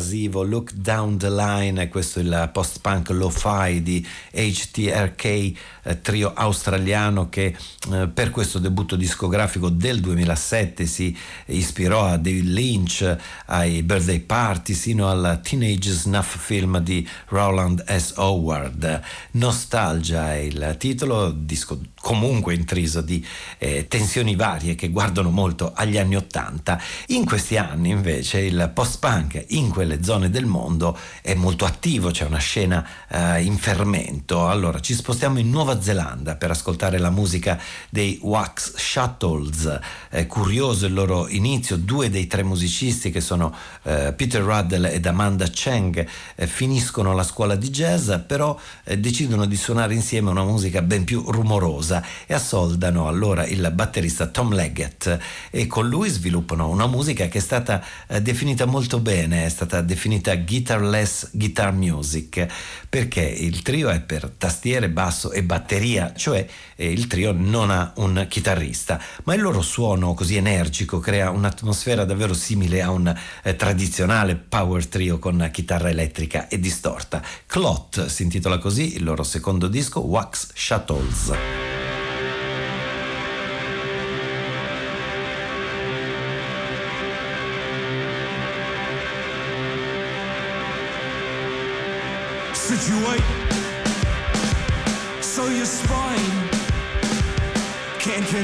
Invasivo 0.00 0.42
Look 0.42 0.72
Down 0.72 1.18
the 1.18 1.30
Line, 1.30 1.88
questo 1.88 2.20
è 2.20 2.22
il 2.22 2.50
post-punk 2.52 3.10
lo-fi 3.10 3.82
di 3.82 4.04
HTRK, 4.32 5.52
eh, 5.90 6.00
trio 6.00 6.32
australiano 6.34 7.28
che 7.28 7.56
eh, 7.92 8.08
per 8.08 8.30
questo 8.30 8.58
debutto 8.58 8.96
discografico 8.96 9.68
del 9.68 10.00
2007 10.00 10.86
si 10.86 11.16
ispirò 11.46 12.06
a 12.06 12.16
David 12.16 12.46
Lynch, 12.46 13.16
ai 13.46 13.82
Birthday 13.82 14.20
Party, 14.20 14.74
sino 14.74 15.08
al 15.08 15.40
Teenage 15.42 15.90
Snuff 15.90 16.36
film 16.38 16.78
di 16.78 17.06
Roland 17.28 17.84
S. 17.84 18.14
Howard. 18.16 19.00
Nostalgia 19.32 20.32
è 20.34 20.38
il 20.38 20.76
titolo, 20.78 21.30
disco 21.30 21.78
comunque 22.00 22.54
intriso 22.54 23.02
di 23.02 23.24
eh, 23.58 23.86
tensioni 23.86 24.34
varie 24.34 24.74
che 24.74 24.88
guardano 24.88 25.30
molto 25.30 25.72
agli 25.74 25.98
anni 25.98 26.16
Ottanta. 26.16 26.80
In 27.08 27.24
questi 27.24 27.56
anni 27.56 27.90
invece 27.90 28.40
il 28.40 28.70
post-punk 28.72 29.44
in 29.48 29.68
quelle 29.68 30.02
zone 30.02 30.30
del 30.30 30.46
mondo 30.46 30.96
è 31.20 31.34
molto 31.34 31.64
attivo, 31.64 32.10
c'è 32.10 32.24
una 32.24 32.38
scena 32.38 32.86
eh, 33.08 33.42
in 33.42 33.56
fermento. 33.58 34.48
Allora 34.48 34.80
ci 34.80 34.94
spostiamo 34.94 35.38
in 35.38 35.50
Nuova 35.50 35.79
Zelanda 35.80 36.36
per 36.36 36.50
ascoltare 36.50 36.98
la 36.98 37.10
musica 37.10 37.60
dei 37.88 38.18
Wax 38.22 38.74
Shuttles. 38.76 39.78
È 40.08 40.26
curioso 40.26 40.86
il 40.86 40.92
loro 40.92 41.28
inizio, 41.28 41.76
due 41.76 42.10
dei 42.10 42.26
tre 42.26 42.42
musicisti 42.42 43.10
che 43.10 43.20
sono 43.20 43.54
eh, 43.82 44.12
Peter 44.16 44.42
Ruddell 44.42 44.86
ed 44.86 45.06
Amanda 45.06 45.46
Cheng 45.46 46.06
eh, 46.34 46.46
finiscono 46.46 47.14
la 47.14 47.22
scuola 47.22 47.56
di 47.56 47.70
jazz, 47.70 48.12
però 48.26 48.58
eh, 48.84 48.98
decidono 48.98 49.46
di 49.46 49.56
suonare 49.56 49.94
insieme 49.94 50.30
una 50.30 50.44
musica 50.44 50.82
ben 50.82 51.04
più 51.04 51.22
rumorosa 51.30 52.04
e 52.26 52.34
assoldano 52.34 53.08
allora 53.08 53.46
il 53.46 53.70
batterista 53.74 54.26
Tom 54.26 54.54
Leggett 54.54 55.18
e 55.50 55.66
con 55.66 55.88
lui 55.88 56.08
sviluppano 56.08 56.68
una 56.68 56.86
musica 56.86 57.28
che 57.28 57.38
è 57.38 57.40
stata 57.40 57.84
eh, 58.06 58.20
definita 58.20 58.66
molto 58.66 59.00
bene, 59.00 59.44
è 59.44 59.48
stata 59.48 59.80
definita 59.80 60.34
guitarless 60.36 61.28
guitar 61.32 61.72
music 61.72 62.46
perché 62.88 63.22
il 63.22 63.62
trio 63.62 63.88
è 63.88 64.00
per 64.00 64.30
tastiere, 64.36 64.88
basso 64.88 65.32
e 65.32 65.42
batteria, 65.42 65.69
cioè 66.16 66.46
eh, 66.74 66.90
il 66.90 67.06
trio 67.06 67.32
non 67.32 67.70
ha 67.70 67.92
un 67.96 68.26
chitarrista, 68.28 69.00
ma 69.24 69.34
il 69.34 69.40
loro 69.40 69.62
suono 69.62 70.14
così 70.14 70.36
energico 70.36 70.98
crea 70.98 71.30
un'atmosfera 71.30 72.04
davvero 72.04 72.34
simile 72.34 72.82
a 72.82 72.90
un 72.90 73.14
eh, 73.42 73.56
tradizionale 73.56 74.34
power 74.36 74.86
trio 74.86 75.18
con 75.18 75.48
chitarra 75.52 75.90
elettrica 75.90 76.48
e 76.48 76.58
distorta. 76.58 77.22
Clot 77.46 78.06
si 78.06 78.22
intitola 78.22 78.58
così 78.58 78.96
il 78.96 79.04
loro 79.04 79.22
secondo 79.22 79.68
disco 79.68 80.00
Wax 80.00 80.48
Shuttles. 80.54 81.79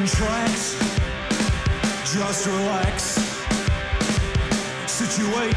Contract. 0.07 0.77
Just 2.15 2.47
relax. 2.47 3.03
Situate 4.87 5.57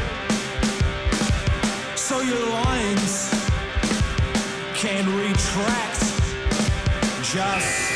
so 1.96 2.20
your 2.20 2.46
lines 2.50 3.30
can 4.74 5.06
retract. 5.16 6.00
Just 7.22 7.89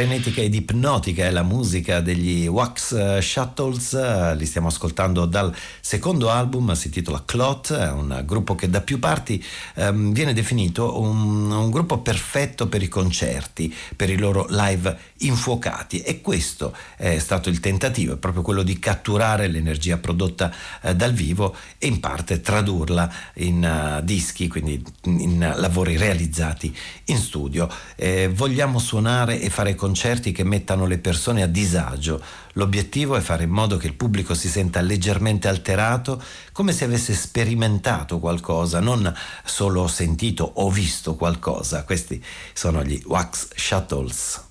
Frenetica 0.00 0.40
ed 0.40 0.54
ipnotica 0.54 1.26
è 1.26 1.30
la 1.30 1.42
musica 1.42 2.00
degli 2.00 2.46
Wax 2.46 2.92
eh, 2.92 3.20
Shuttles, 3.20 3.92
eh, 3.92 4.34
li 4.34 4.46
stiamo 4.46 4.68
ascoltando 4.68 5.26
dal 5.26 5.54
secondo 5.90 6.30
album, 6.30 6.72
si 6.74 6.86
intitola 6.86 7.24
Clot, 7.26 7.74
è 7.74 7.90
un 7.90 8.22
gruppo 8.24 8.54
che 8.54 8.70
da 8.70 8.80
più 8.80 9.00
parti 9.00 9.44
ehm, 9.74 10.12
viene 10.12 10.32
definito 10.32 11.00
un, 11.00 11.50
un 11.50 11.68
gruppo 11.68 11.98
perfetto 11.98 12.68
per 12.68 12.80
i 12.80 12.86
concerti, 12.86 13.74
per 13.96 14.08
i 14.08 14.16
loro 14.16 14.46
live 14.50 14.96
infuocati 15.22 16.00
e 16.02 16.20
questo 16.20 16.72
è 16.96 17.18
stato 17.18 17.48
il 17.48 17.58
tentativo, 17.58 18.14
è 18.14 18.18
proprio 18.18 18.42
quello 18.42 18.62
di 18.62 18.78
catturare 18.78 19.48
l'energia 19.48 19.96
prodotta 19.96 20.54
eh, 20.80 20.94
dal 20.94 21.12
vivo 21.12 21.56
e 21.76 21.88
in 21.88 21.98
parte 21.98 22.40
tradurla 22.40 23.12
in 23.34 23.98
uh, 23.98 24.04
dischi, 24.04 24.46
quindi 24.46 24.80
in 25.06 25.54
lavori 25.56 25.96
realizzati 25.96 26.72
in 27.06 27.18
studio. 27.18 27.68
Eh, 27.96 28.28
vogliamo 28.28 28.78
suonare 28.78 29.40
e 29.40 29.50
fare 29.50 29.74
concerti 29.74 30.30
che 30.30 30.44
mettano 30.44 30.86
le 30.86 30.98
persone 30.98 31.42
a 31.42 31.48
disagio. 31.48 32.22
L'obiettivo 32.54 33.16
è 33.16 33.20
fare 33.20 33.44
in 33.44 33.50
modo 33.50 33.76
che 33.76 33.86
il 33.86 33.94
pubblico 33.94 34.34
si 34.34 34.48
senta 34.48 34.80
leggermente 34.80 35.48
alterato, 35.48 36.22
come 36.52 36.72
se 36.72 36.84
avesse 36.84 37.14
sperimentato 37.14 38.18
qualcosa, 38.18 38.80
non 38.80 39.12
solo 39.44 39.86
sentito 39.86 40.50
o 40.56 40.70
visto 40.70 41.14
qualcosa. 41.14 41.84
Questi 41.84 42.22
sono 42.52 42.82
gli 42.82 43.00
Wax 43.06 43.48
Shuttles. 43.54 44.44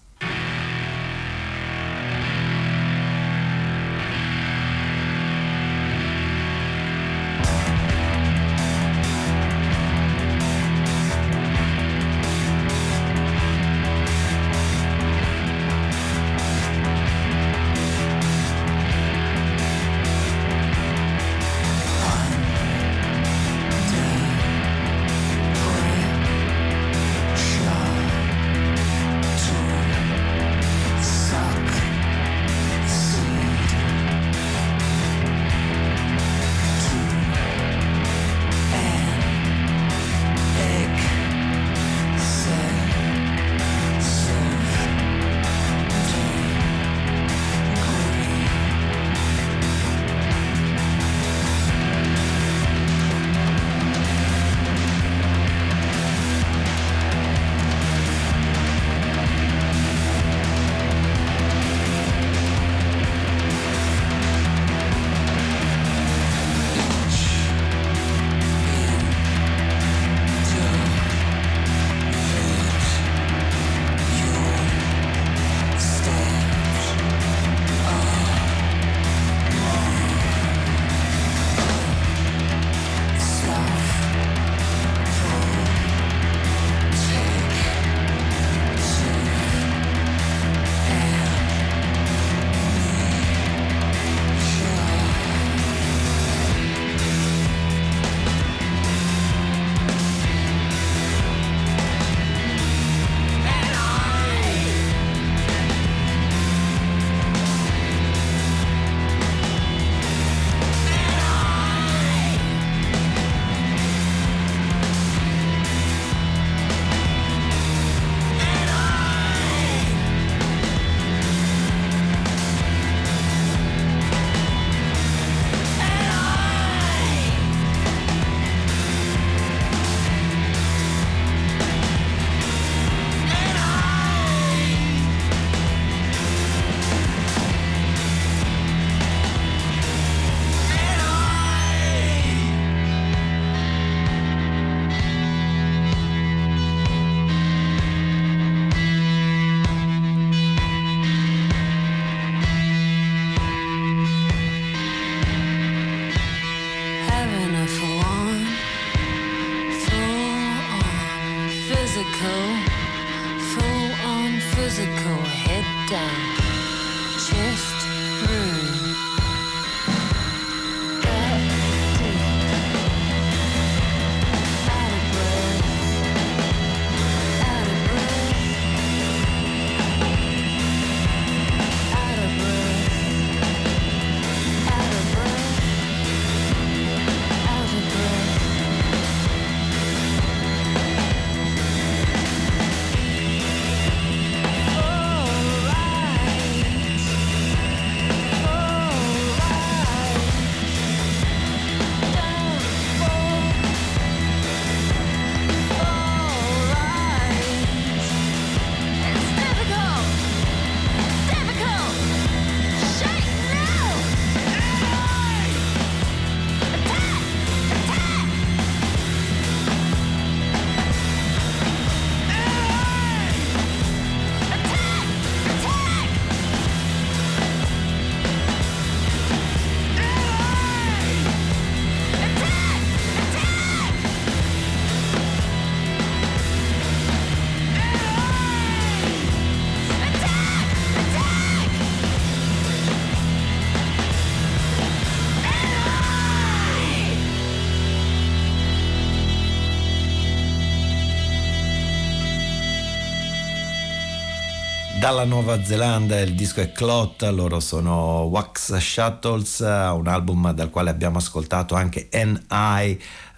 Dalla 255.09 255.23
Nuova 255.23 255.63
Zelanda, 255.63 256.19
il 256.19 256.35
disco 256.35 256.61
è 256.61 256.71
Clot, 256.71 257.23
loro 257.33 257.59
sono 257.59 258.27
Wax 258.29 258.77
Shuttles, 258.77 259.57
un 259.59 260.07
album 260.07 260.51
dal 260.53 260.69
quale 260.69 260.91
abbiamo 260.91 261.17
ascoltato 261.17 261.73
anche 261.73 262.09
N.I., 262.13 262.91
eh, 262.91 262.97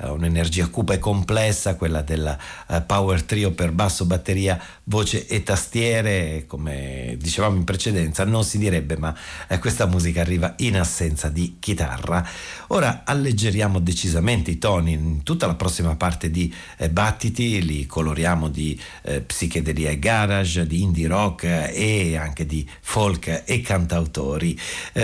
un'energia 0.10 0.68
cupa 0.68 0.94
e 0.94 1.00
complessa, 1.00 1.76
quella 1.76 2.02
del 2.02 2.38
eh, 2.68 2.82
power 2.82 3.24
trio 3.24 3.52
per 3.52 3.72
basso, 3.72 4.06
batteria, 4.06 4.60
voce 4.86 5.28
e 5.28 5.44
tastiere, 5.44 6.46
come 6.48 7.16
dicevamo 7.20 7.58
in 7.58 7.64
precedenza, 7.64 8.26
non 8.26 8.44
si 8.44 8.58
direbbe, 8.58 8.98
ma 8.98 9.16
eh, 9.48 9.60
questa 9.60 9.86
musica 9.86 10.22
arriva 10.22 10.54
in 10.58 10.78
assenza 10.78 11.30
di 11.30 11.58
chitarra. 11.60 12.28
Ora 12.68 13.04
alleggeriamo 13.06 13.80
decisamente 13.80 14.52
i 14.52 14.58
toni 14.58 14.94
in 14.94 15.24
tutta 15.24 15.48
la 15.48 15.56
prossima 15.56 15.96
parte 15.96 16.32
di 16.32 16.54
Battiti, 16.90 17.64
li 17.64 17.86
coloriamo 17.86 18.50
di 18.50 18.80
psichedelia 19.26 19.90
e 19.90 20.00
garage, 20.00 20.66
di 20.66 20.82
indie 20.82 21.08
rock 21.08 21.44
e 21.44 22.16
anche 22.16 22.46
di 22.46 22.68
folk 22.82 23.44
e 23.46 23.62
cantautori. 23.62 24.58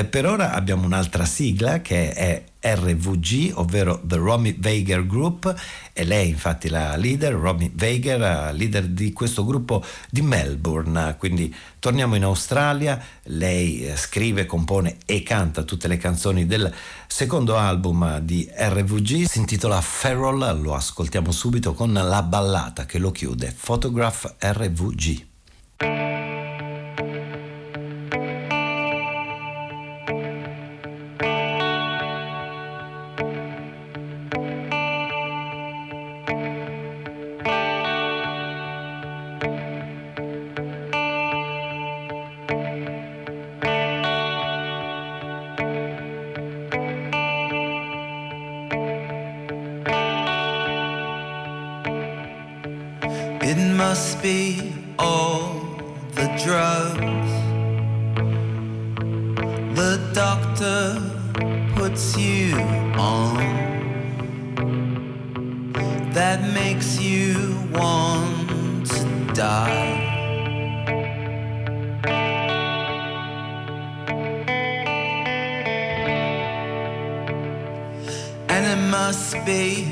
per 0.10 0.26
ora 0.26 0.54
abbiamo 0.54 0.86
un'altra 0.86 1.26
sigla 1.26 1.82
che 1.82 2.14
è 2.14 2.44
RVG, 2.76 3.52
ovvero 3.56 4.02
The 4.04 4.18
Romy 4.18 4.56
Veiger 4.60 5.06
Group, 5.06 5.54
e 5.94 6.04
lei 6.04 6.30
infatti 6.30 6.70
la 6.70 6.96
leader, 6.96 7.34
Romy 7.34 7.72
Veiger, 7.74 8.54
leader 8.54 8.88
di 8.88 9.14
questo 9.14 9.46
gruppo 9.46 9.84
di 10.10 10.22
Melbourne. 10.22 11.16
Quindi 11.18 11.54
torniamo 11.80 12.16
in 12.16 12.24
Australia, 12.24 13.02
lei 13.24 13.92
scrive, 13.96 14.46
compone 14.46 14.98
e 15.06 15.24
canta 15.24 15.64
tutte 15.64 15.88
le 15.88 15.98
canzoni 15.98 16.46
del 16.46 16.74
secondo 17.08 17.56
album 17.58 18.20
di 18.20 18.50
RVG, 18.54 19.24
si 19.26 19.40
intitola 19.40 19.80
Feral, 19.82 20.60
lo 20.62 20.76
ascoltiamo 20.76 21.32
subito 21.32 21.74
con 21.74 21.94
la 21.94 22.22
ballata 22.24 22.86
che 22.86 23.00
lo 23.00 23.12
chiude, 23.12 23.56
Photograph 23.60 24.36
RVG. 24.40 25.26
On 63.00 63.38
that 66.14 66.42
makes 66.54 67.00
you 67.00 67.56
want 67.72 68.88
to 68.88 69.34
die. 69.34 70.04
And 78.50 78.66
it 78.66 78.82
must 78.90 79.46
be 79.46 79.92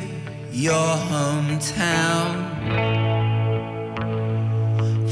your 0.51 0.89
hometown 1.12 2.32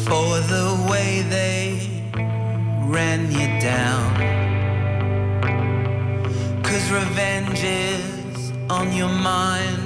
for 0.05 0.39
the 0.53 0.87
way 0.89 1.21
they 1.29 2.01
ran 2.87 3.31
you 3.31 3.47
down 3.61 4.42
revenge 6.91 7.63
is 7.63 8.51
on 8.69 8.91
your 8.93 9.09
mind. 9.09 9.82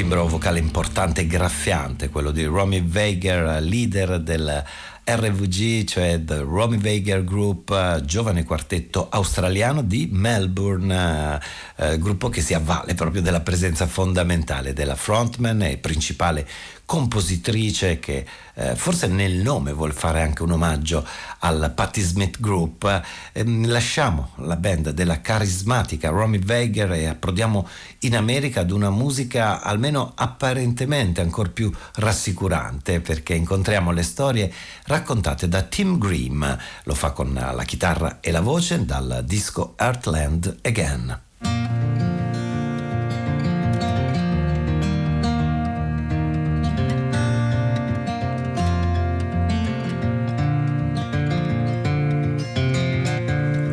Timbro 0.00 0.26
vocale 0.26 0.58
importante 0.58 1.20
e 1.20 1.26
graffiante, 1.26 2.08
quello 2.08 2.30
di 2.30 2.42
Romy 2.44 2.80
Weiger, 2.80 3.60
leader 3.60 4.18
del 4.18 4.64
RVG, 5.04 5.84
cioè 5.84 6.24
The 6.24 6.38
Romy 6.38 6.78
Weiger 6.80 7.22
Group, 7.22 7.68
eh, 7.68 8.00
giovane 8.06 8.44
quartetto 8.44 9.08
australiano 9.10 9.82
di 9.82 10.08
Melbourne, 10.10 11.38
eh, 11.80 11.90
eh, 11.90 11.98
gruppo 11.98 12.28
che 12.28 12.42
si 12.42 12.54
avvale 12.54 12.94
proprio 12.94 13.22
della 13.22 13.40
presenza 13.40 13.86
fondamentale 13.86 14.72
della 14.72 14.96
frontman 14.96 15.62
e 15.62 15.78
principale 15.78 16.46
compositrice 16.84 17.98
che 17.98 18.26
eh, 18.54 18.74
forse 18.74 19.06
nel 19.06 19.36
nome 19.36 19.72
vuol 19.72 19.92
fare 19.92 20.20
anche 20.20 20.42
un 20.42 20.50
omaggio 20.50 21.06
al 21.38 21.72
Patti 21.74 22.00
Smith 22.00 22.38
Group. 22.40 23.02
Ehm, 23.32 23.66
lasciamo 23.68 24.32
la 24.36 24.56
band 24.56 24.90
della 24.90 25.20
carismatica 25.20 26.10
Romy 26.10 26.40
Weiger 26.44 26.92
e 26.92 27.06
approdiamo 27.06 27.66
in 28.00 28.16
America 28.16 28.60
ad 28.60 28.72
una 28.72 28.90
musica 28.90 29.62
almeno 29.62 30.12
apparentemente 30.16 31.20
ancora 31.20 31.48
più 31.48 31.72
rassicurante 31.94 33.00
perché 33.00 33.34
incontriamo 33.34 33.90
le 33.92 34.02
storie 34.02 34.52
raccontate 34.84 35.48
da 35.48 35.62
Tim 35.62 35.96
Grimm, 35.98 36.44
lo 36.84 36.94
fa 36.94 37.12
con 37.12 37.32
la 37.32 37.64
chitarra 37.64 38.18
e 38.20 38.30
la 38.30 38.40
voce 38.40 38.84
dal 38.84 39.22
disco 39.24 39.74
Earthland 39.78 40.58
Again. 40.62 41.28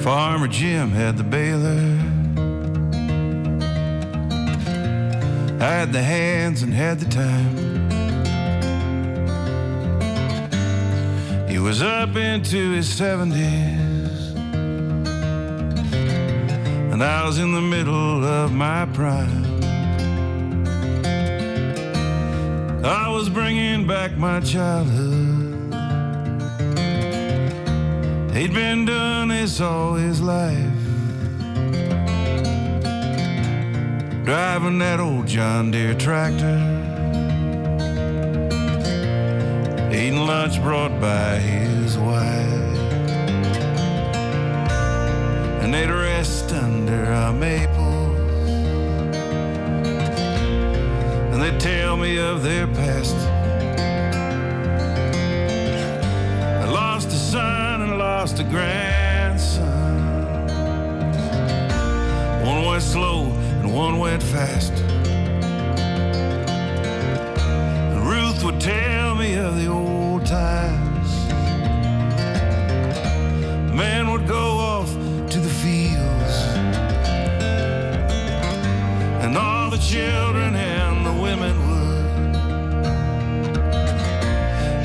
Farmer 0.08 0.48
Jim 0.48 0.92
had 0.92 1.18
the 1.18 1.24
baler. 1.24 1.82
Had 5.60 5.92
the 5.92 6.02
hands 6.02 6.62
and 6.62 6.74
had 6.74 7.00
the 7.00 7.10
time. 7.10 7.58
He 11.50 11.60
was 11.60 11.82
up 11.82 12.16
into 12.16 12.72
his 12.72 12.88
70s. 12.88 13.87
And 16.98 17.06
I 17.06 17.28
was 17.28 17.38
in 17.38 17.52
the 17.52 17.62
middle 17.62 18.26
of 18.26 18.52
my 18.52 18.88
prime. 18.88 19.46
I 22.84 23.08
was 23.10 23.30
bringing 23.30 23.86
back 23.86 24.18
my 24.18 24.40
childhood. 24.40 25.76
He'd 28.34 28.52
been 28.52 28.86
doing 28.86 29.28
this 29.28 29.62
all 29.62 29.94
his 29.94 30.20
life. 30.22 30.58
Driving 34.26 34.80
that 34.80 35.00
old 35.00 35.28
John 35.28 35.70
Deere 35.70 35.94
tractor. 35.94 36.58
Eating 39.92 40.26
lunch 40.26 40.60
brought 40.64 41.00
by 41.00 41.38
his 41.38 41.96
wife. 41.96 42.58
And 45.62 45.72
they'd 45.72 45.92
rest 45.92 46.52
under 46.98 47.12
our 47.12 47.34
maples. 47.34 48.18
And 51.32 51.42
they'd 51.42 51.60
tell 51.60 51.98
me 51.98 52.18
of 52.18 52.44
their 52.44 52.68
past. 52.68 53.16
I 56.64 56.66
lost 56.66 57.08
a 57.10 57.12
son 57.12 57.82
and 57.82 57.98
lost 57.98 58.40
a 58.40 58.44
grandson. 58.44 59.68
One 62.44 62.66
went 62.66 62.84
slow 62.84 63.26
and 63.60 63.74
one 63.74 64.00
went 64.00 64.24
fast. 64.24 64.74
And 67.92 68.08
Ruth 68.08 68.44
would 68.44 68.60
tell 68.60 69.16
me 69.16 69.36
of 69.36 69.56
the 69.60 69.68
old 69.68 70.26
times. 70.26 71.28
Man 73.76 74.12
children 79.88 80.54
and 80.54 81.06
the 81.06 81.14
women 81.14 81.56
would 81.70 82.36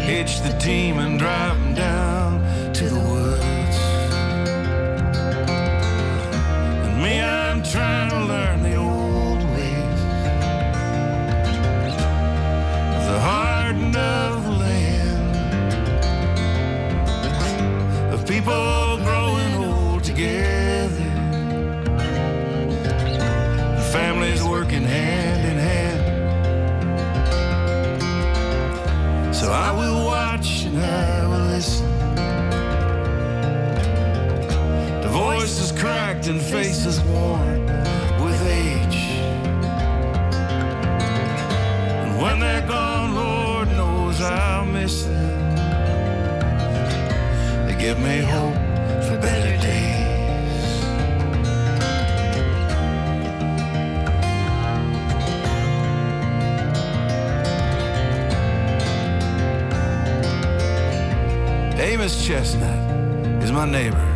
hitch 0.00 0.40
the 0.42 0.56
team 0.60 0.98
and 1.00 1.18
drive 1.18 1.61
cracked 35.82 36.28
and 36.28 36.40
faces 36.40 37.00
worn 37.00 37.66
with 38.24 38.40
age. 38.46 39.00
And 42.02 42.22
when 42.22 42.38
they're 42.38 42.64
gone, 42.68 43.16
Lord 43.16 43.68
knows 43.70 44.20
I'll 44.20 44.64
miss 44.64 45.02
them. 45.06 45.56
They 47.66 47.74
give 47.80 47.98
me 47.98 48.20
hope 48.20 48.54
for 49.06 49.18
better 49.18 49.56
days. 49.60 49.80
Amos 61.80 62.24
Chestnut 62.24 63.42
is 63.42 63.50
my 63.50 63.66
neighbor. 63.68 64.11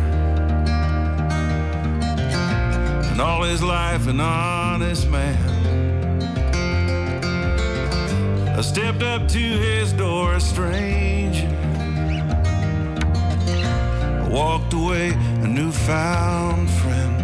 His 3.47 3.63
life 3.63 4.07
an 4.07 4.19
honest 4.19 5.07
man. 5.09 5.37
I 8.57 8.61
stepped 8.61 9.01
up 9.01 9.27
to 9.29 9.39
his 9.39 9.93
door 9.93 10.33
a 10.33 10.41
stranger. 10.41 11.47
I 14.23 14.27
walked 14.29 14.73
away 14.73 15.11
a 15.45 15.47
newfound 15.47 16.69
friend. 16.69 17.15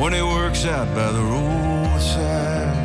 When 0.00 0.14
he 0.14 0.22
works 0.22 0.64
out 0.64 0.88
by 0.94 1.12
the 1.12 1.22
roadside. 1.22 2.78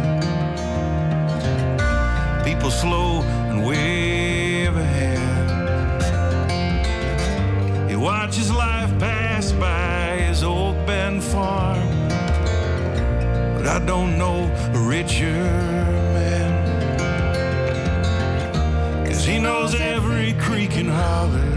People 2.43 2.71
slow 2.71 3.21
and 3.49 3.65
wave 3.65 4.75
a 4.75 4.83
hand. 4.83 5.51
He 7.89 7.95
watches 7.95 8.51
life 8.51 8.74
But 13.65 13.81
I 13.81 13.85
don't 13.85 14.19
know 14.19 14.43
a 14.75 14.77
richer 14.77 15.41
man. 16.13 16.53
Cause 19.07 19.25
he 19.25 19.39
knows 19.39 19.73
every 19.73 20.33
creek 20.33 20.77
and 20.77 20.87
holler. 20.87 21.49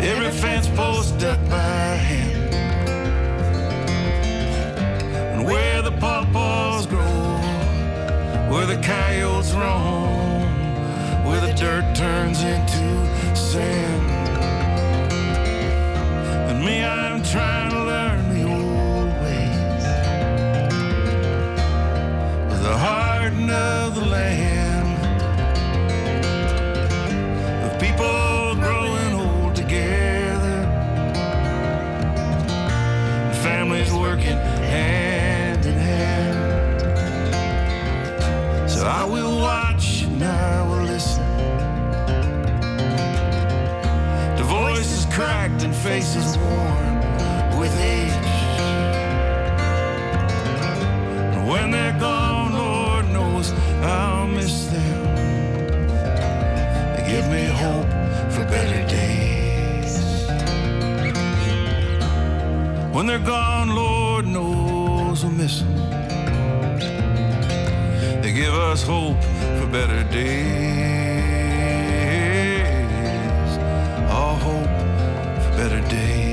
Every 0.00 0.30
fence 0.30 0.68
post 0.68 1.22
up 1.22 1.38
by 1.50 1.96
hand. 2.08 2.54
And 5.34 5.44
where 5.44 5.82
the 5.82 5.92
pawpaws 5.92 6.86
grow 6.86 7.40
where 8.50 8.66
the 8.66 8.80
coyotes 8.82 9.52
roam, 9.52 10.48
where 11.26 11.40
the 11.42 11.52
dirt 11.52 11.94
turns 11.94 12.42
into 12.42 13.36
sand. 13.36 14.10
And 16.48 16.64
me, 16.64 16.82
I'm 16.82 17.22
trying 17.22 17.61
harden 23.48 23.50
of 23.50 23.94
the 23.94 24.04
land, 24.04 24.98
of 27.64 27.78
people 27.80 28.54
growing 28.56 29.14
old 29.14 29.54
together, 29.54 30.66
families 33.42 33.92
working 33.92 34.38
hand 34.70 35.66
in 35.66 35.74
hand. 35.74 36.80
So 38.70 38.86
I 38.86 39.04
will 39.04 39.38
watch 39.38 40.02
and 40.02 40.22
I 40.22 40.68
will 40.68 40.84
listen. 40.84 41.22
The 44.36 44.44
voices 44.44 45.06
cracked 45.12 45.62
and 45.62 45.74
faces 45.74 46.38
worn 46.38 47.00
with 47.58 47.74
age. 47.80 48.12
When 51.48 51.70
they're 51.70 51.98
gone, 51.98 52.31
me 57.32 57.46
hope 57.46 57.88
for 58.34 58.44
better 58.44 58.82
days. 58.86 59.94
When 62.92 63.06
they're 63.06 63.26
gone, 63.36 63.74
Lord 63.74 64.26
knows 64.26 65.24
we'll 65.24 65.32
miss 65.32 65.60
them. 65.60 65.74
They 68.20 68.32
give 68.32 68.54
us 68.54 68.82
hope 68.82 69.22
for 69.58 69.66
better 69.66 70.04
days. 70.10 70.42
All 74.10 74.36
hope 74.36 74.74
for 75.42 75.52
better 75.56 75.80
days. 75.88 76.32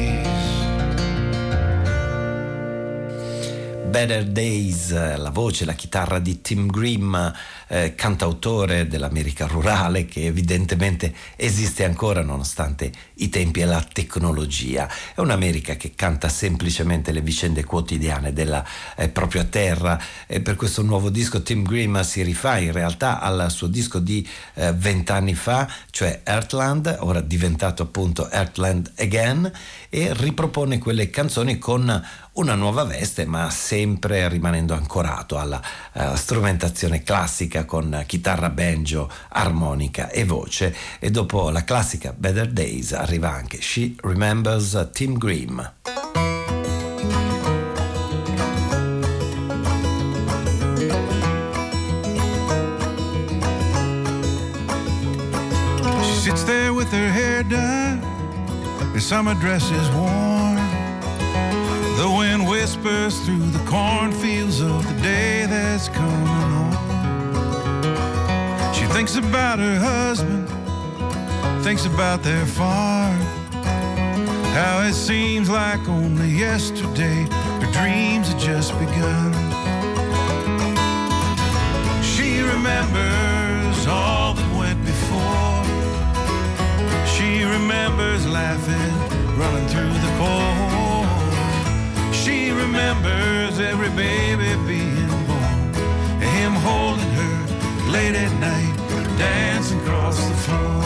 Better 3.89 4.23
Days, 4.23 4.91
la 4.91 5.31
voce, 5.31 5.65
la 5.65 5.73
chitarra 5.73 6.19
di 6.19 6.41
Tim 6.41 6.67
Grimm, 6.67 7.33
eh, 7.69 7.95
cantautore 7.95 8.87
dell'America 8.87 9.47
rurale 9.47 10.05
che 10.05 10.25
evidentemente 10.25 11.13
esiste 11.35 11.85
ancora 11.85 12.21
nonostante 12.21 12.91
i 13.15 13.29
tempi 13.29 13.61
e 13.61 13.65
la 13.65 13.81
tecnologia. 13.81 14.89
È 15.15 15.19
un'America 15.19 15.75
che 15.75 15.93
canta 15.95 16.29
semplicemente 16.29 17.11
le 17.11 17.21
vicende 17.21 17.63
quotidiane 17.63 18.33
della 18.33 18.65
eh, 18.95 19.09
propria 19.09 19.43
terra 19.43 19.99
e 20.27 20.41
per 20.41 20.55
questo 20.55 20.81
nuovo 20.81 21.09
disco 21.09 21.41
Tim 21.41 21.63
Grimm 21.63 21.99
si 22.01 22.21
rifà 22.23 22.57
in 22.57 22.71
realtà 22.71 23.19
al 23.19 23.49
suo 23.49 23.67
disco 23.67 23.99
di 23.99 24.27
eh, 24.55 24.73
vent'anni 24.73 25.35
fa, 25.35 25.71
cioè 25.89 26.21
Earthland, 26.23 26.97
ora 26.99 27.21
diventato 27.21 27.83
appunto 27.83 28.29
Earthland 28.29 28.91
Again 28.97 29.51
e 29.89 30.13
ripropone 30.13 30.77
quelle 30.77 31.09
canzoni 31.09 31.57
con 31.57 32.03
una 32.33 32.55
nuova 32.55 32.83
veste, 32.83 33.25
ma 33.25 33.49
sempre 33.49 34.27
rimanendo 34.29 34.73
ancorato 34.73 35.37
alla 35.37 35.61
eh, 35.93 36.15
strumentazione 36.15 37.03
classica 37.03 37.65
con 37.65 38.03
chitarra, 38.05 38.49
banjo, 38.49 39.09
armonica 39.29 40.09
e 40.09 40.23
voce. 40.25 40.75
E 40.99 41.09
dopo 41.11 41.49
la 41.49 41.63
classica 41.63 42.13
Better 42.15 42.47
Days 42.51 42.93
arriva 42.93 43.31
anche 43.31 43.59
She 43.59 43.95
Remembers 43.97 44.89
Tim 44.93 45.17
Grimm. 45.17 45.59
Sits 56.21 56.43
there 56.43 56.69
with 56.69 56.91
her 56.91 57.11
hair 57.11 57.43
done, 57.43 58.01
her 58.93 58.99
summer 58.99 59.33
dress 59.35 59.63
is 59.71 59.89
worn. 59.89 60.38
Whispers 62.69 63.19
through 63.25 63.49
the 63.49 63.65
cornfields 63.65 64.61
of 64.61 64.87
the 64.87 65.01
day 65.01 65.47
that's 65.47 65.89
coming 65.89 66.27
on. 66.27 66.71
She 68.75 68.85
thinks 68.93 69.15
about 69.15 69.57
her 69.57 69.79
husband, 69.79 70.47
thinks 71.63 71.87
about 71.87 72.21
their 72.21 72.45
farm. 72.45 73.19
How 74.53 74.83
it 74.87 74.93
seems 74.93 75.49
like 75.49 75.89
only 75.89 76.29
yesterday 76.29 77.25
her 77.59 77.71
dreams 77.71 78.27
had 78.31 78.39
just 78.39 78.77
begun. 78.77 79.33
She 82.03 82.41
remembers 82.41 83.87
all 83.87 84.35
that 84.35 84.49
went 84.55 84.79
before. 84.85 85.63
She 87.15 87.43
remembers 87.45 88.27
laughing, 88.27 88.93
running 89.39 89.67
through 89.69 89.91
the 90.05 90.13
cold. 90.19 90.68
Remembers 92.61 93.59
every 93.59 93.89
baby 93.89 94.49
being 94.67 95.07
born, 95.27 95.73
him 96.19 96.53
holding 96.53 97.11
her 97.19 97.91
late 97.91 98.15
at 98.15 98.31
night, 98.39 98.75
dancing 99.17 99.79
across 99.79 100.17
the 100.27 100.35
floor. 100.35 100.79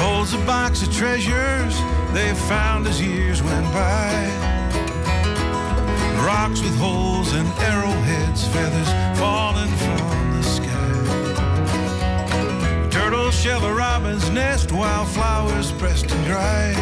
holds 0.00 0.32
a 0.34 0.38
box 0.46 0.82
of 0.82 0.92
treasures 0.92 1.74
they 2.12 2.34
found 2.48 2.86
as 2.86 3.00
years 3.00 3.42
went 3.42 3.66
by. 3.72 4.12
Rocks 6.24 6.60
with 6.62 6.76
holes 6.78 7.32
and 7.32 7.48
arrowheads, 7.60 8.46
feathers 8.48 9.18
falling 9.18 9.49
shell 13.40 13.64
a 13.64 13.72
robin's 13.72 14.28
nest, 14.28 14.70
wildflowers 14.70 15.72
pressed 15.72 16.10
and 16.10 16.26
dry. 16.26 16.74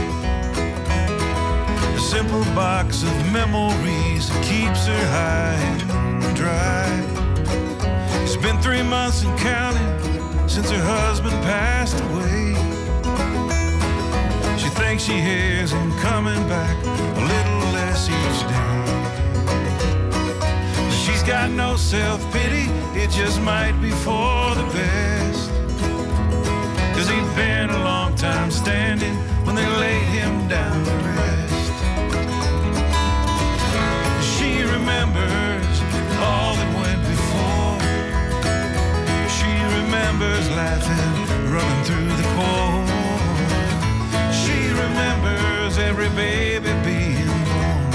A 1.95 2.01
simple 2.01 2.43
box 2.53 3.05
of 3.05 3.33
memories 3.33 4.29
that 4.29 4.45
keeps 4.45 4.87
her 4.89 5.07
high 5.19 5.55
and 6.25 6.37
dry. 6.37 6.89
It's 8.25 8.37
been 8.37 8.61
three 8.61 8.83
months 8.83 9.23
and 9.23 9.39
counting 9.39 10.49
since 10.49 10.69
her 10.71 10.83
husband 10.83 11.37
passed 11.45 12.01
away. 12.01 12.57
She 14.59 14.69
thinks 14.71 15.05
she 15.05 15.21
hears 15.21 15.71
him 15.71 15.93
coming 15.99 16.43
back 16.49 16.77
a 16.85 17.21
little 17.33 17.71
less 17.71 18.09
each 18.09 18.41
day. 18.51 18.75
She's 20.91 21.23
got 21.23 21.53
no 21.53 21.77
self 21.77 22.21
pity, 22.33 22.69
it 23.01 23.11
just 23.11 23.41
might 23.43 23.81
be 23.81 23.91
for 23.91 24.57
the 24.57 24.69
best. 24.75 25.48
Been 27.59 27.71
a 27.71 27.83
long 27.83 28.15
time 28.15 28.53
standing 28.53 29.17
when 29.45 29.57
they 29.57 29.67
laid 29.67 30.07
him 30.19 30.47
down 30.47 30.85
to 30.85 30.95
rest. 31.19 31.75
She 34.33 34.63
remembers 34.63 35.75
all 36.23 36.55
that 36.55 36.71
went 36.79 37.03
before. 37.15 37.81
She 39.37 39.53
remembers 39.81 40.45
laughing, 40.55 41.19
running 41.51 41.83
through 41.89 42.13
the 42.21 42.29
cold. 42.39 42.87
She 44.41 44.59
remembers 44.85 45.79
every 45.79 46.11
baby 46.11 46.73
being 46.87 47.27
born, 47.51 47.93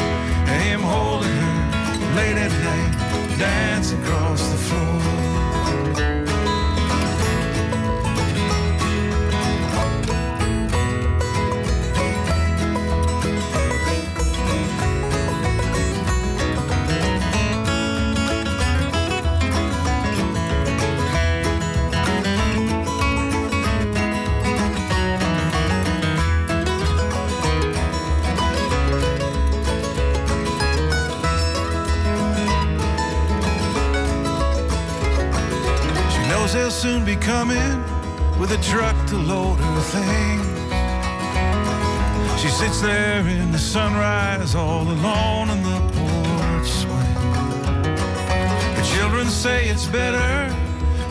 him 0.60 0.82
holding 0.82 1.38
her 1.46 2.16
late 2.18 2.36
at 2.36 2.52
night, 2.68 3.40
dancing 3.40 4.04
across 4.04 4.42
the 4.46 4.58
floor. 4.58 6.33
Soon 36.84 37.06
be 37.06 37.16
coming 37.16 37.82
with 38.38 38.52
a 38.52 38.62
truck 38.62 38.94
to 39.08 39.16
load 39.16 39.56
her 39.56 39.82
things. 39.96 40.48
She 42.42 42.50
sits 42.50 42.82
there 42.82 43.26
in 43.26 43.54
the 43.54 43.58
sunrise 43.58 44.54
all 44.54 44.82
alone 44.82 45.50
in 45.50 45.64
the 45.64 45.80
porch 45.96 46.70
swing. 46.82 47.14
The 48.76 48.86
children 48.94 49.28
say 49.28 49.70
it's 49.70 49.86
better 49.86 50.54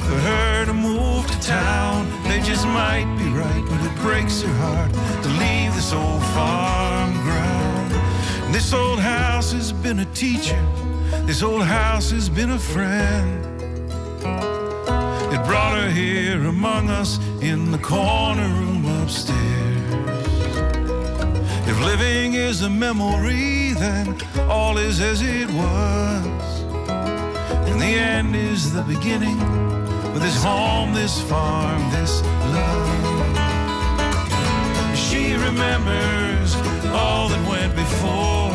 for 0.07 0.19
her 0.29 0.67
to 0.67 0.75
move 0.75 1.27
to 1.31 1.41
town. 1.41 2.07
They 2.25 2.43
just 2.43 2.67
might 2.67 3.09
be 3.17 3.31
right, 3.31 3.65
but 3.71 3.81
it 3.81 3.97
breaks 4.03 4.43
her 4.43 4.55
heart 4.65 4.93
to 5.23 5.29
leave 5.43 5.75
this 5.75 5.95
old 5.95 6.23
farm 6.35 7.13
ground. 7.23 7.93
This 8.55 8.75
old 8.75 8.99
house 8.99 9.53
has 9.53 9.73
been 9.73 10.01
a 10.01 10.09
teacher. 10.13 10.63
This 11.25 11.43
old 11.43 11.65
house 11.65 12.11
has 12.11 12.29
been 12.29 12.51
a 12.51 12.59
friend. 12.59 13.52
It 15.75 15.93
here 15.93 16.45
among 16.45 16.91
us 16.91 17.19
in 17.41 17.73
the 17.73 17.79
corner 17.79 18.47
room 18.49 18.85
upstairs. 19.01 19.37
If 21.67 21.81
living 21.81 22.35
is 22.35 22.61
a 22.61 22.69
memory, 22.69 23.73
then 23.73 24.19
all 24.51 24.77
is 24.77 25.01
as 25.01 25.23
it 25.23 25.49
was. 25.51 26.63
And 27.69 27.81
the 27.81 27.87
end 27.87 28.37
is 28.37 28.73
the 28.75 28.83
beginning 28.83 29.39
with 30.13 30.23
this 30.23 30.43
home, 30.43 30.93
this 30.93 31.23
farm, 31.23 31.91
this 31.91 32.23
love. 32.53 32.89
She 34.95 35.33
remembers 35.33 36.55
all 36.93 37.29
that 37.29 37.43
went 37.49 37.75
before. 37.75 38.53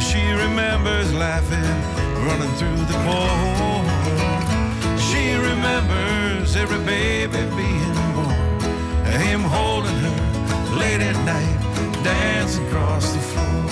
She 0.00 0.22
remembers 0.32 1.12
laughing, 1.12 1.76
running 2.26 2.54
through 2.56 2.84
the 2.86 2.98
cold 3.04 3.97
remembers 5.58 6.54
every 6.56 6.78
baby 6.84 7.40
being 7.56 7.98
born. 8.14 8.60
Him 9.26 9.40
holding 9.40 9.98
her 10.06 10.78
late 10.78 11.00
at 11.00 11.18
night, 11.24 11.60
dancing 12.04 12.66
across 12.68 13.12
the 13.12 13.22
floor. 13.30 13.64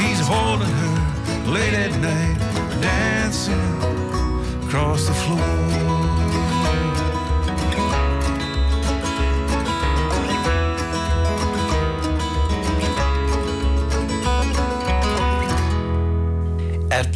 He's 0.00 0.20
holding 0.20 0.74
her 0.82 0.98
late 1.50 1.74
at 1.74 1.94
night, 2.00 2.38
dancing 2.82 3.68
across 4.66 5.06
the 5.06 5.14
floor. 5.14 5.94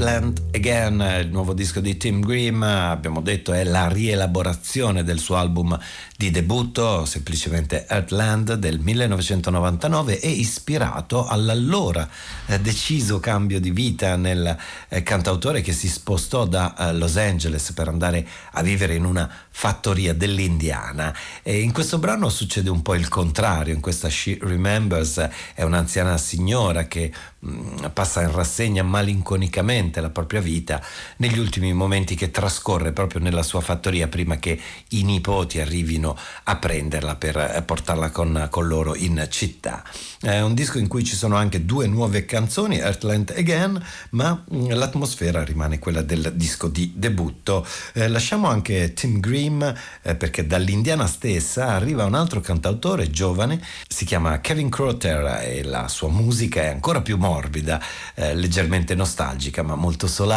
Land 0.01 0.41
Again, 0.51 1.21
il 1.21 1.29
nuovo 1.29 1.53
disco 1.53 1.79
di 1.79 1.99
Tim 1.99 2.21
Grimm, 2.21 2.63
abbiamo 2.63 3.21
detto 3.21 3.53
è 3.53 3.65
la 3.65 3.87
rielaborazione 3.87 5.05
del 5.05 5.19
suo 5.19 5.37
album 5.37 5.79
di 6.17 6.31
debutto, 6.31 7.05
semplicemente 7.05 7.87
Earthland 7.87 8.55
del 8.55 8.81
1999 8.81 10.19
e 10.19 10.31
ispirato 10.31 11.27
all'allora 11.27 12.09
eh, 12.47 12.59
deciso 12.61 13.21
cambio 13.21 13.61
di 13.61 13.71
vita 13.71 14.17
nel 14.17 14.57
eh, 14.89 15.03
cantautore 15.03 15.61
che 15.61 15.73
si 15.73 15.87
spostò 15.87 16.47
da 16.47 16.75
eh, 16.77 16.95
Los 16.95 17.19
Angeles 17.19 17.71
per 17.73 17.89
andare 17.89 18.27
a 18.53 18.63
vivere 18.63 18.95
in 18.95 19.05
una 19.05 19.31
fattoria 19.51 20.15
dell'Indiana. 20.15 21.15
E 21.43 21.61
in 21.61 21.73
questo 21.73 21.99
brano 21.99 22.31
succede 22.31 22.71
un 22.71 22.81
po' 22.81 22.95
il 22.95 23.09
contrario, 23.09 23.75
in 23.75 23.81
questa 23.81 24.09
She 24.09 24.39
Remembers 24.41 25.29
è 25.55 25.63
un'anziana 25.63 26.17
signora 26.17 26.85
che 26.85 27.13
mh, 27.39 27.91
passa 27.93 28.23
in 28.23 28.33
rassegna 28.33 28.83
malinconicamente 28.83 30.01
la 30.01 30.11
propria 30.11 30.38
vita 30.41 30.83
negli 31.19 31.39
ultimi 31.39 31.73
momenti 31.73 32.15
che 32.15 32.31
trascorre 32.31 32.93
proprio 32.93 33.21
nella 33.21 33.43
sua 33.43 33.61
fattoria 33.61 34.09
prima 34.09 34.39
che 34.39 34.61
i 34.91 35.03
nipoti 35.03 35.61
arrivino 35.61 36.17
a 36.45 36.57
prenderla 36.57 37.17
per 37.17 37.37
eh, 37.37 37.63
portarla 37.63 38.11
con, 38.11 38.49
con 38.51 38.67
loro 38.67 38.95
in 38.95 39.27
città. 39.31 39.83
È 40.21 40.41
un 40.41 40.55
disco 40.55 40.79
in 40.79 40.89
cui 40.89 41.05
ci 41.05 41.17
sono 41.17 41.37
anche 41.37 41.65
due 41.65 41.87
nuove 41.87 42.25
canzoni, 42.25 42.79
Earthland 42.79 43.35
Again, 43.37 43.83
ma 44.11 44.45
mh, 44.49 44.75
l'atmosfera 44.75 45.45
rimane 45.45 45.79
quella 45.79 46.03
del 46.03 46.33
disco 46.35 46.69
di 46.69 46.93
debutto. 46.95 47.67
Eh, 47.95 48.09
lasciamo 48.09 48.49
anche 48.49 48.93
Tim 48.95 49.21
Grimm 49.21 49.63
eh, 49.63 50.15
perché 50.15 50.47
dall'Indiana 50.47 51.07
stessa 51.07 51.69
arriva 51.69 52.05
un 52.05 52.15
altro 52.15 52.41
cantautore 52.41 53.11
giovane, 53.11 53.61
si 53.87 54.05
chiama 54.05 54.41
Kevin 54.41 54.71
Crotter 54.71 55.41
e 55.43 55.63
la 55.63 55.89
sua 55.89 56.09
musica 56.09 56.63
è 56.63 56.69
ancora 56.69 57.01
più 57.01 57.17
morbida, 57.17 57.81
eh, 58.15 58.35
leggermente 58.35 58.95
nostalgica 58.95 59.63
ma 59.63 59.75
molto 59.75 60.07
solare. 60.07 60.28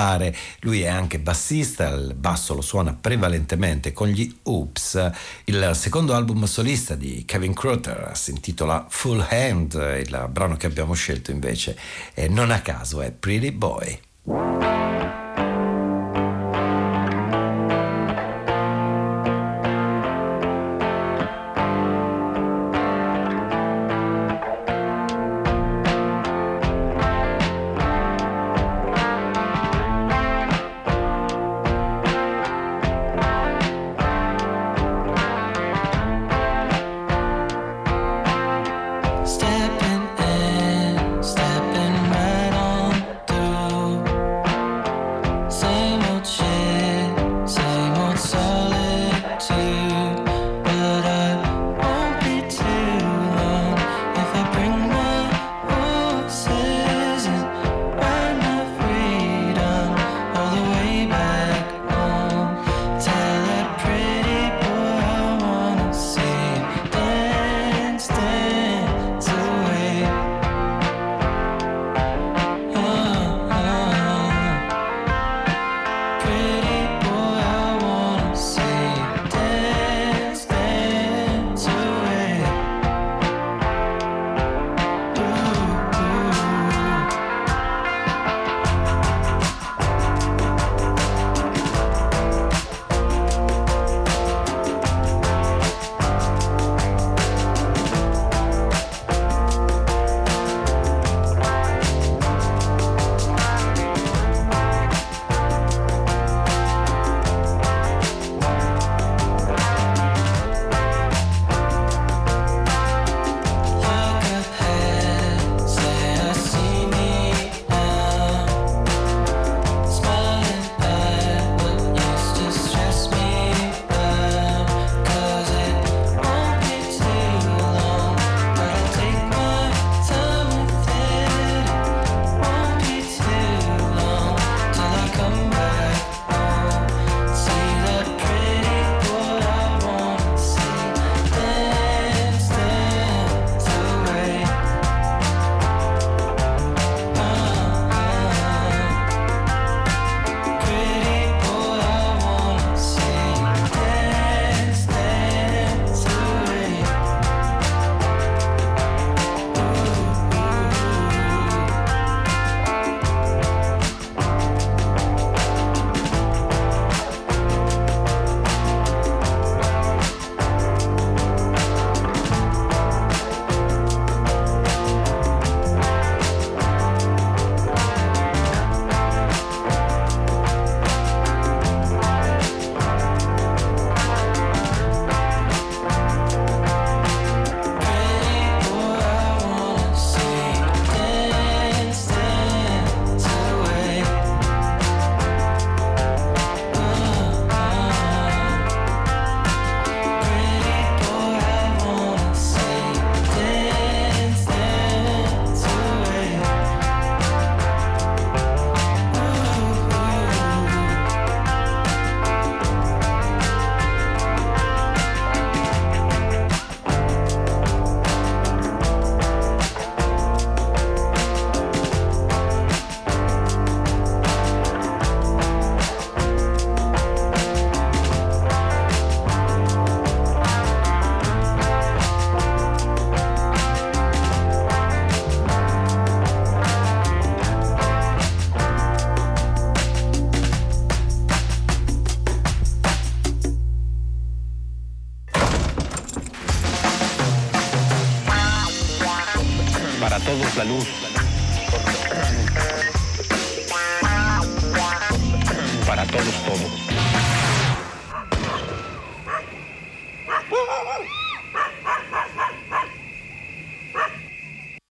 Lui 0.62 0.82
è 0.82 0.88
anche 0.88 1.20
bassista, 1.20 1.90
il 1.90 2.14
basso 2.16 2.54
lo 2.54 2.62
suona 2.62 2.98
prevalentemente 3.00 3.94
con 3.94 4.08
gli 4.08 4.34
Oops. 4.44 5.12
Il 5.46 5.72
secondo 5.74 6.14
album 6.14 6.46
solista 6.46 6.96
di 6.96 7.24
Kevin 7.26 7.54
Crotter 7.54 8.12
si 8.14 8.32
intitola 8.32 8.86
Full 8.90 9.26
Hand, 9.30 9.74
il 9.74 10.28
brano 10.30 10.56
che 10.58 10.68
abbiamo 10.68 10.94
scelto 10.94 11.32
invece 11.32 11.78
non 12.30 12.52
a 12.52 12.62
caso 12.62 13.02
è 13.02 13.12
Pretty 13.12 13.52
Boy. 13.52 14.00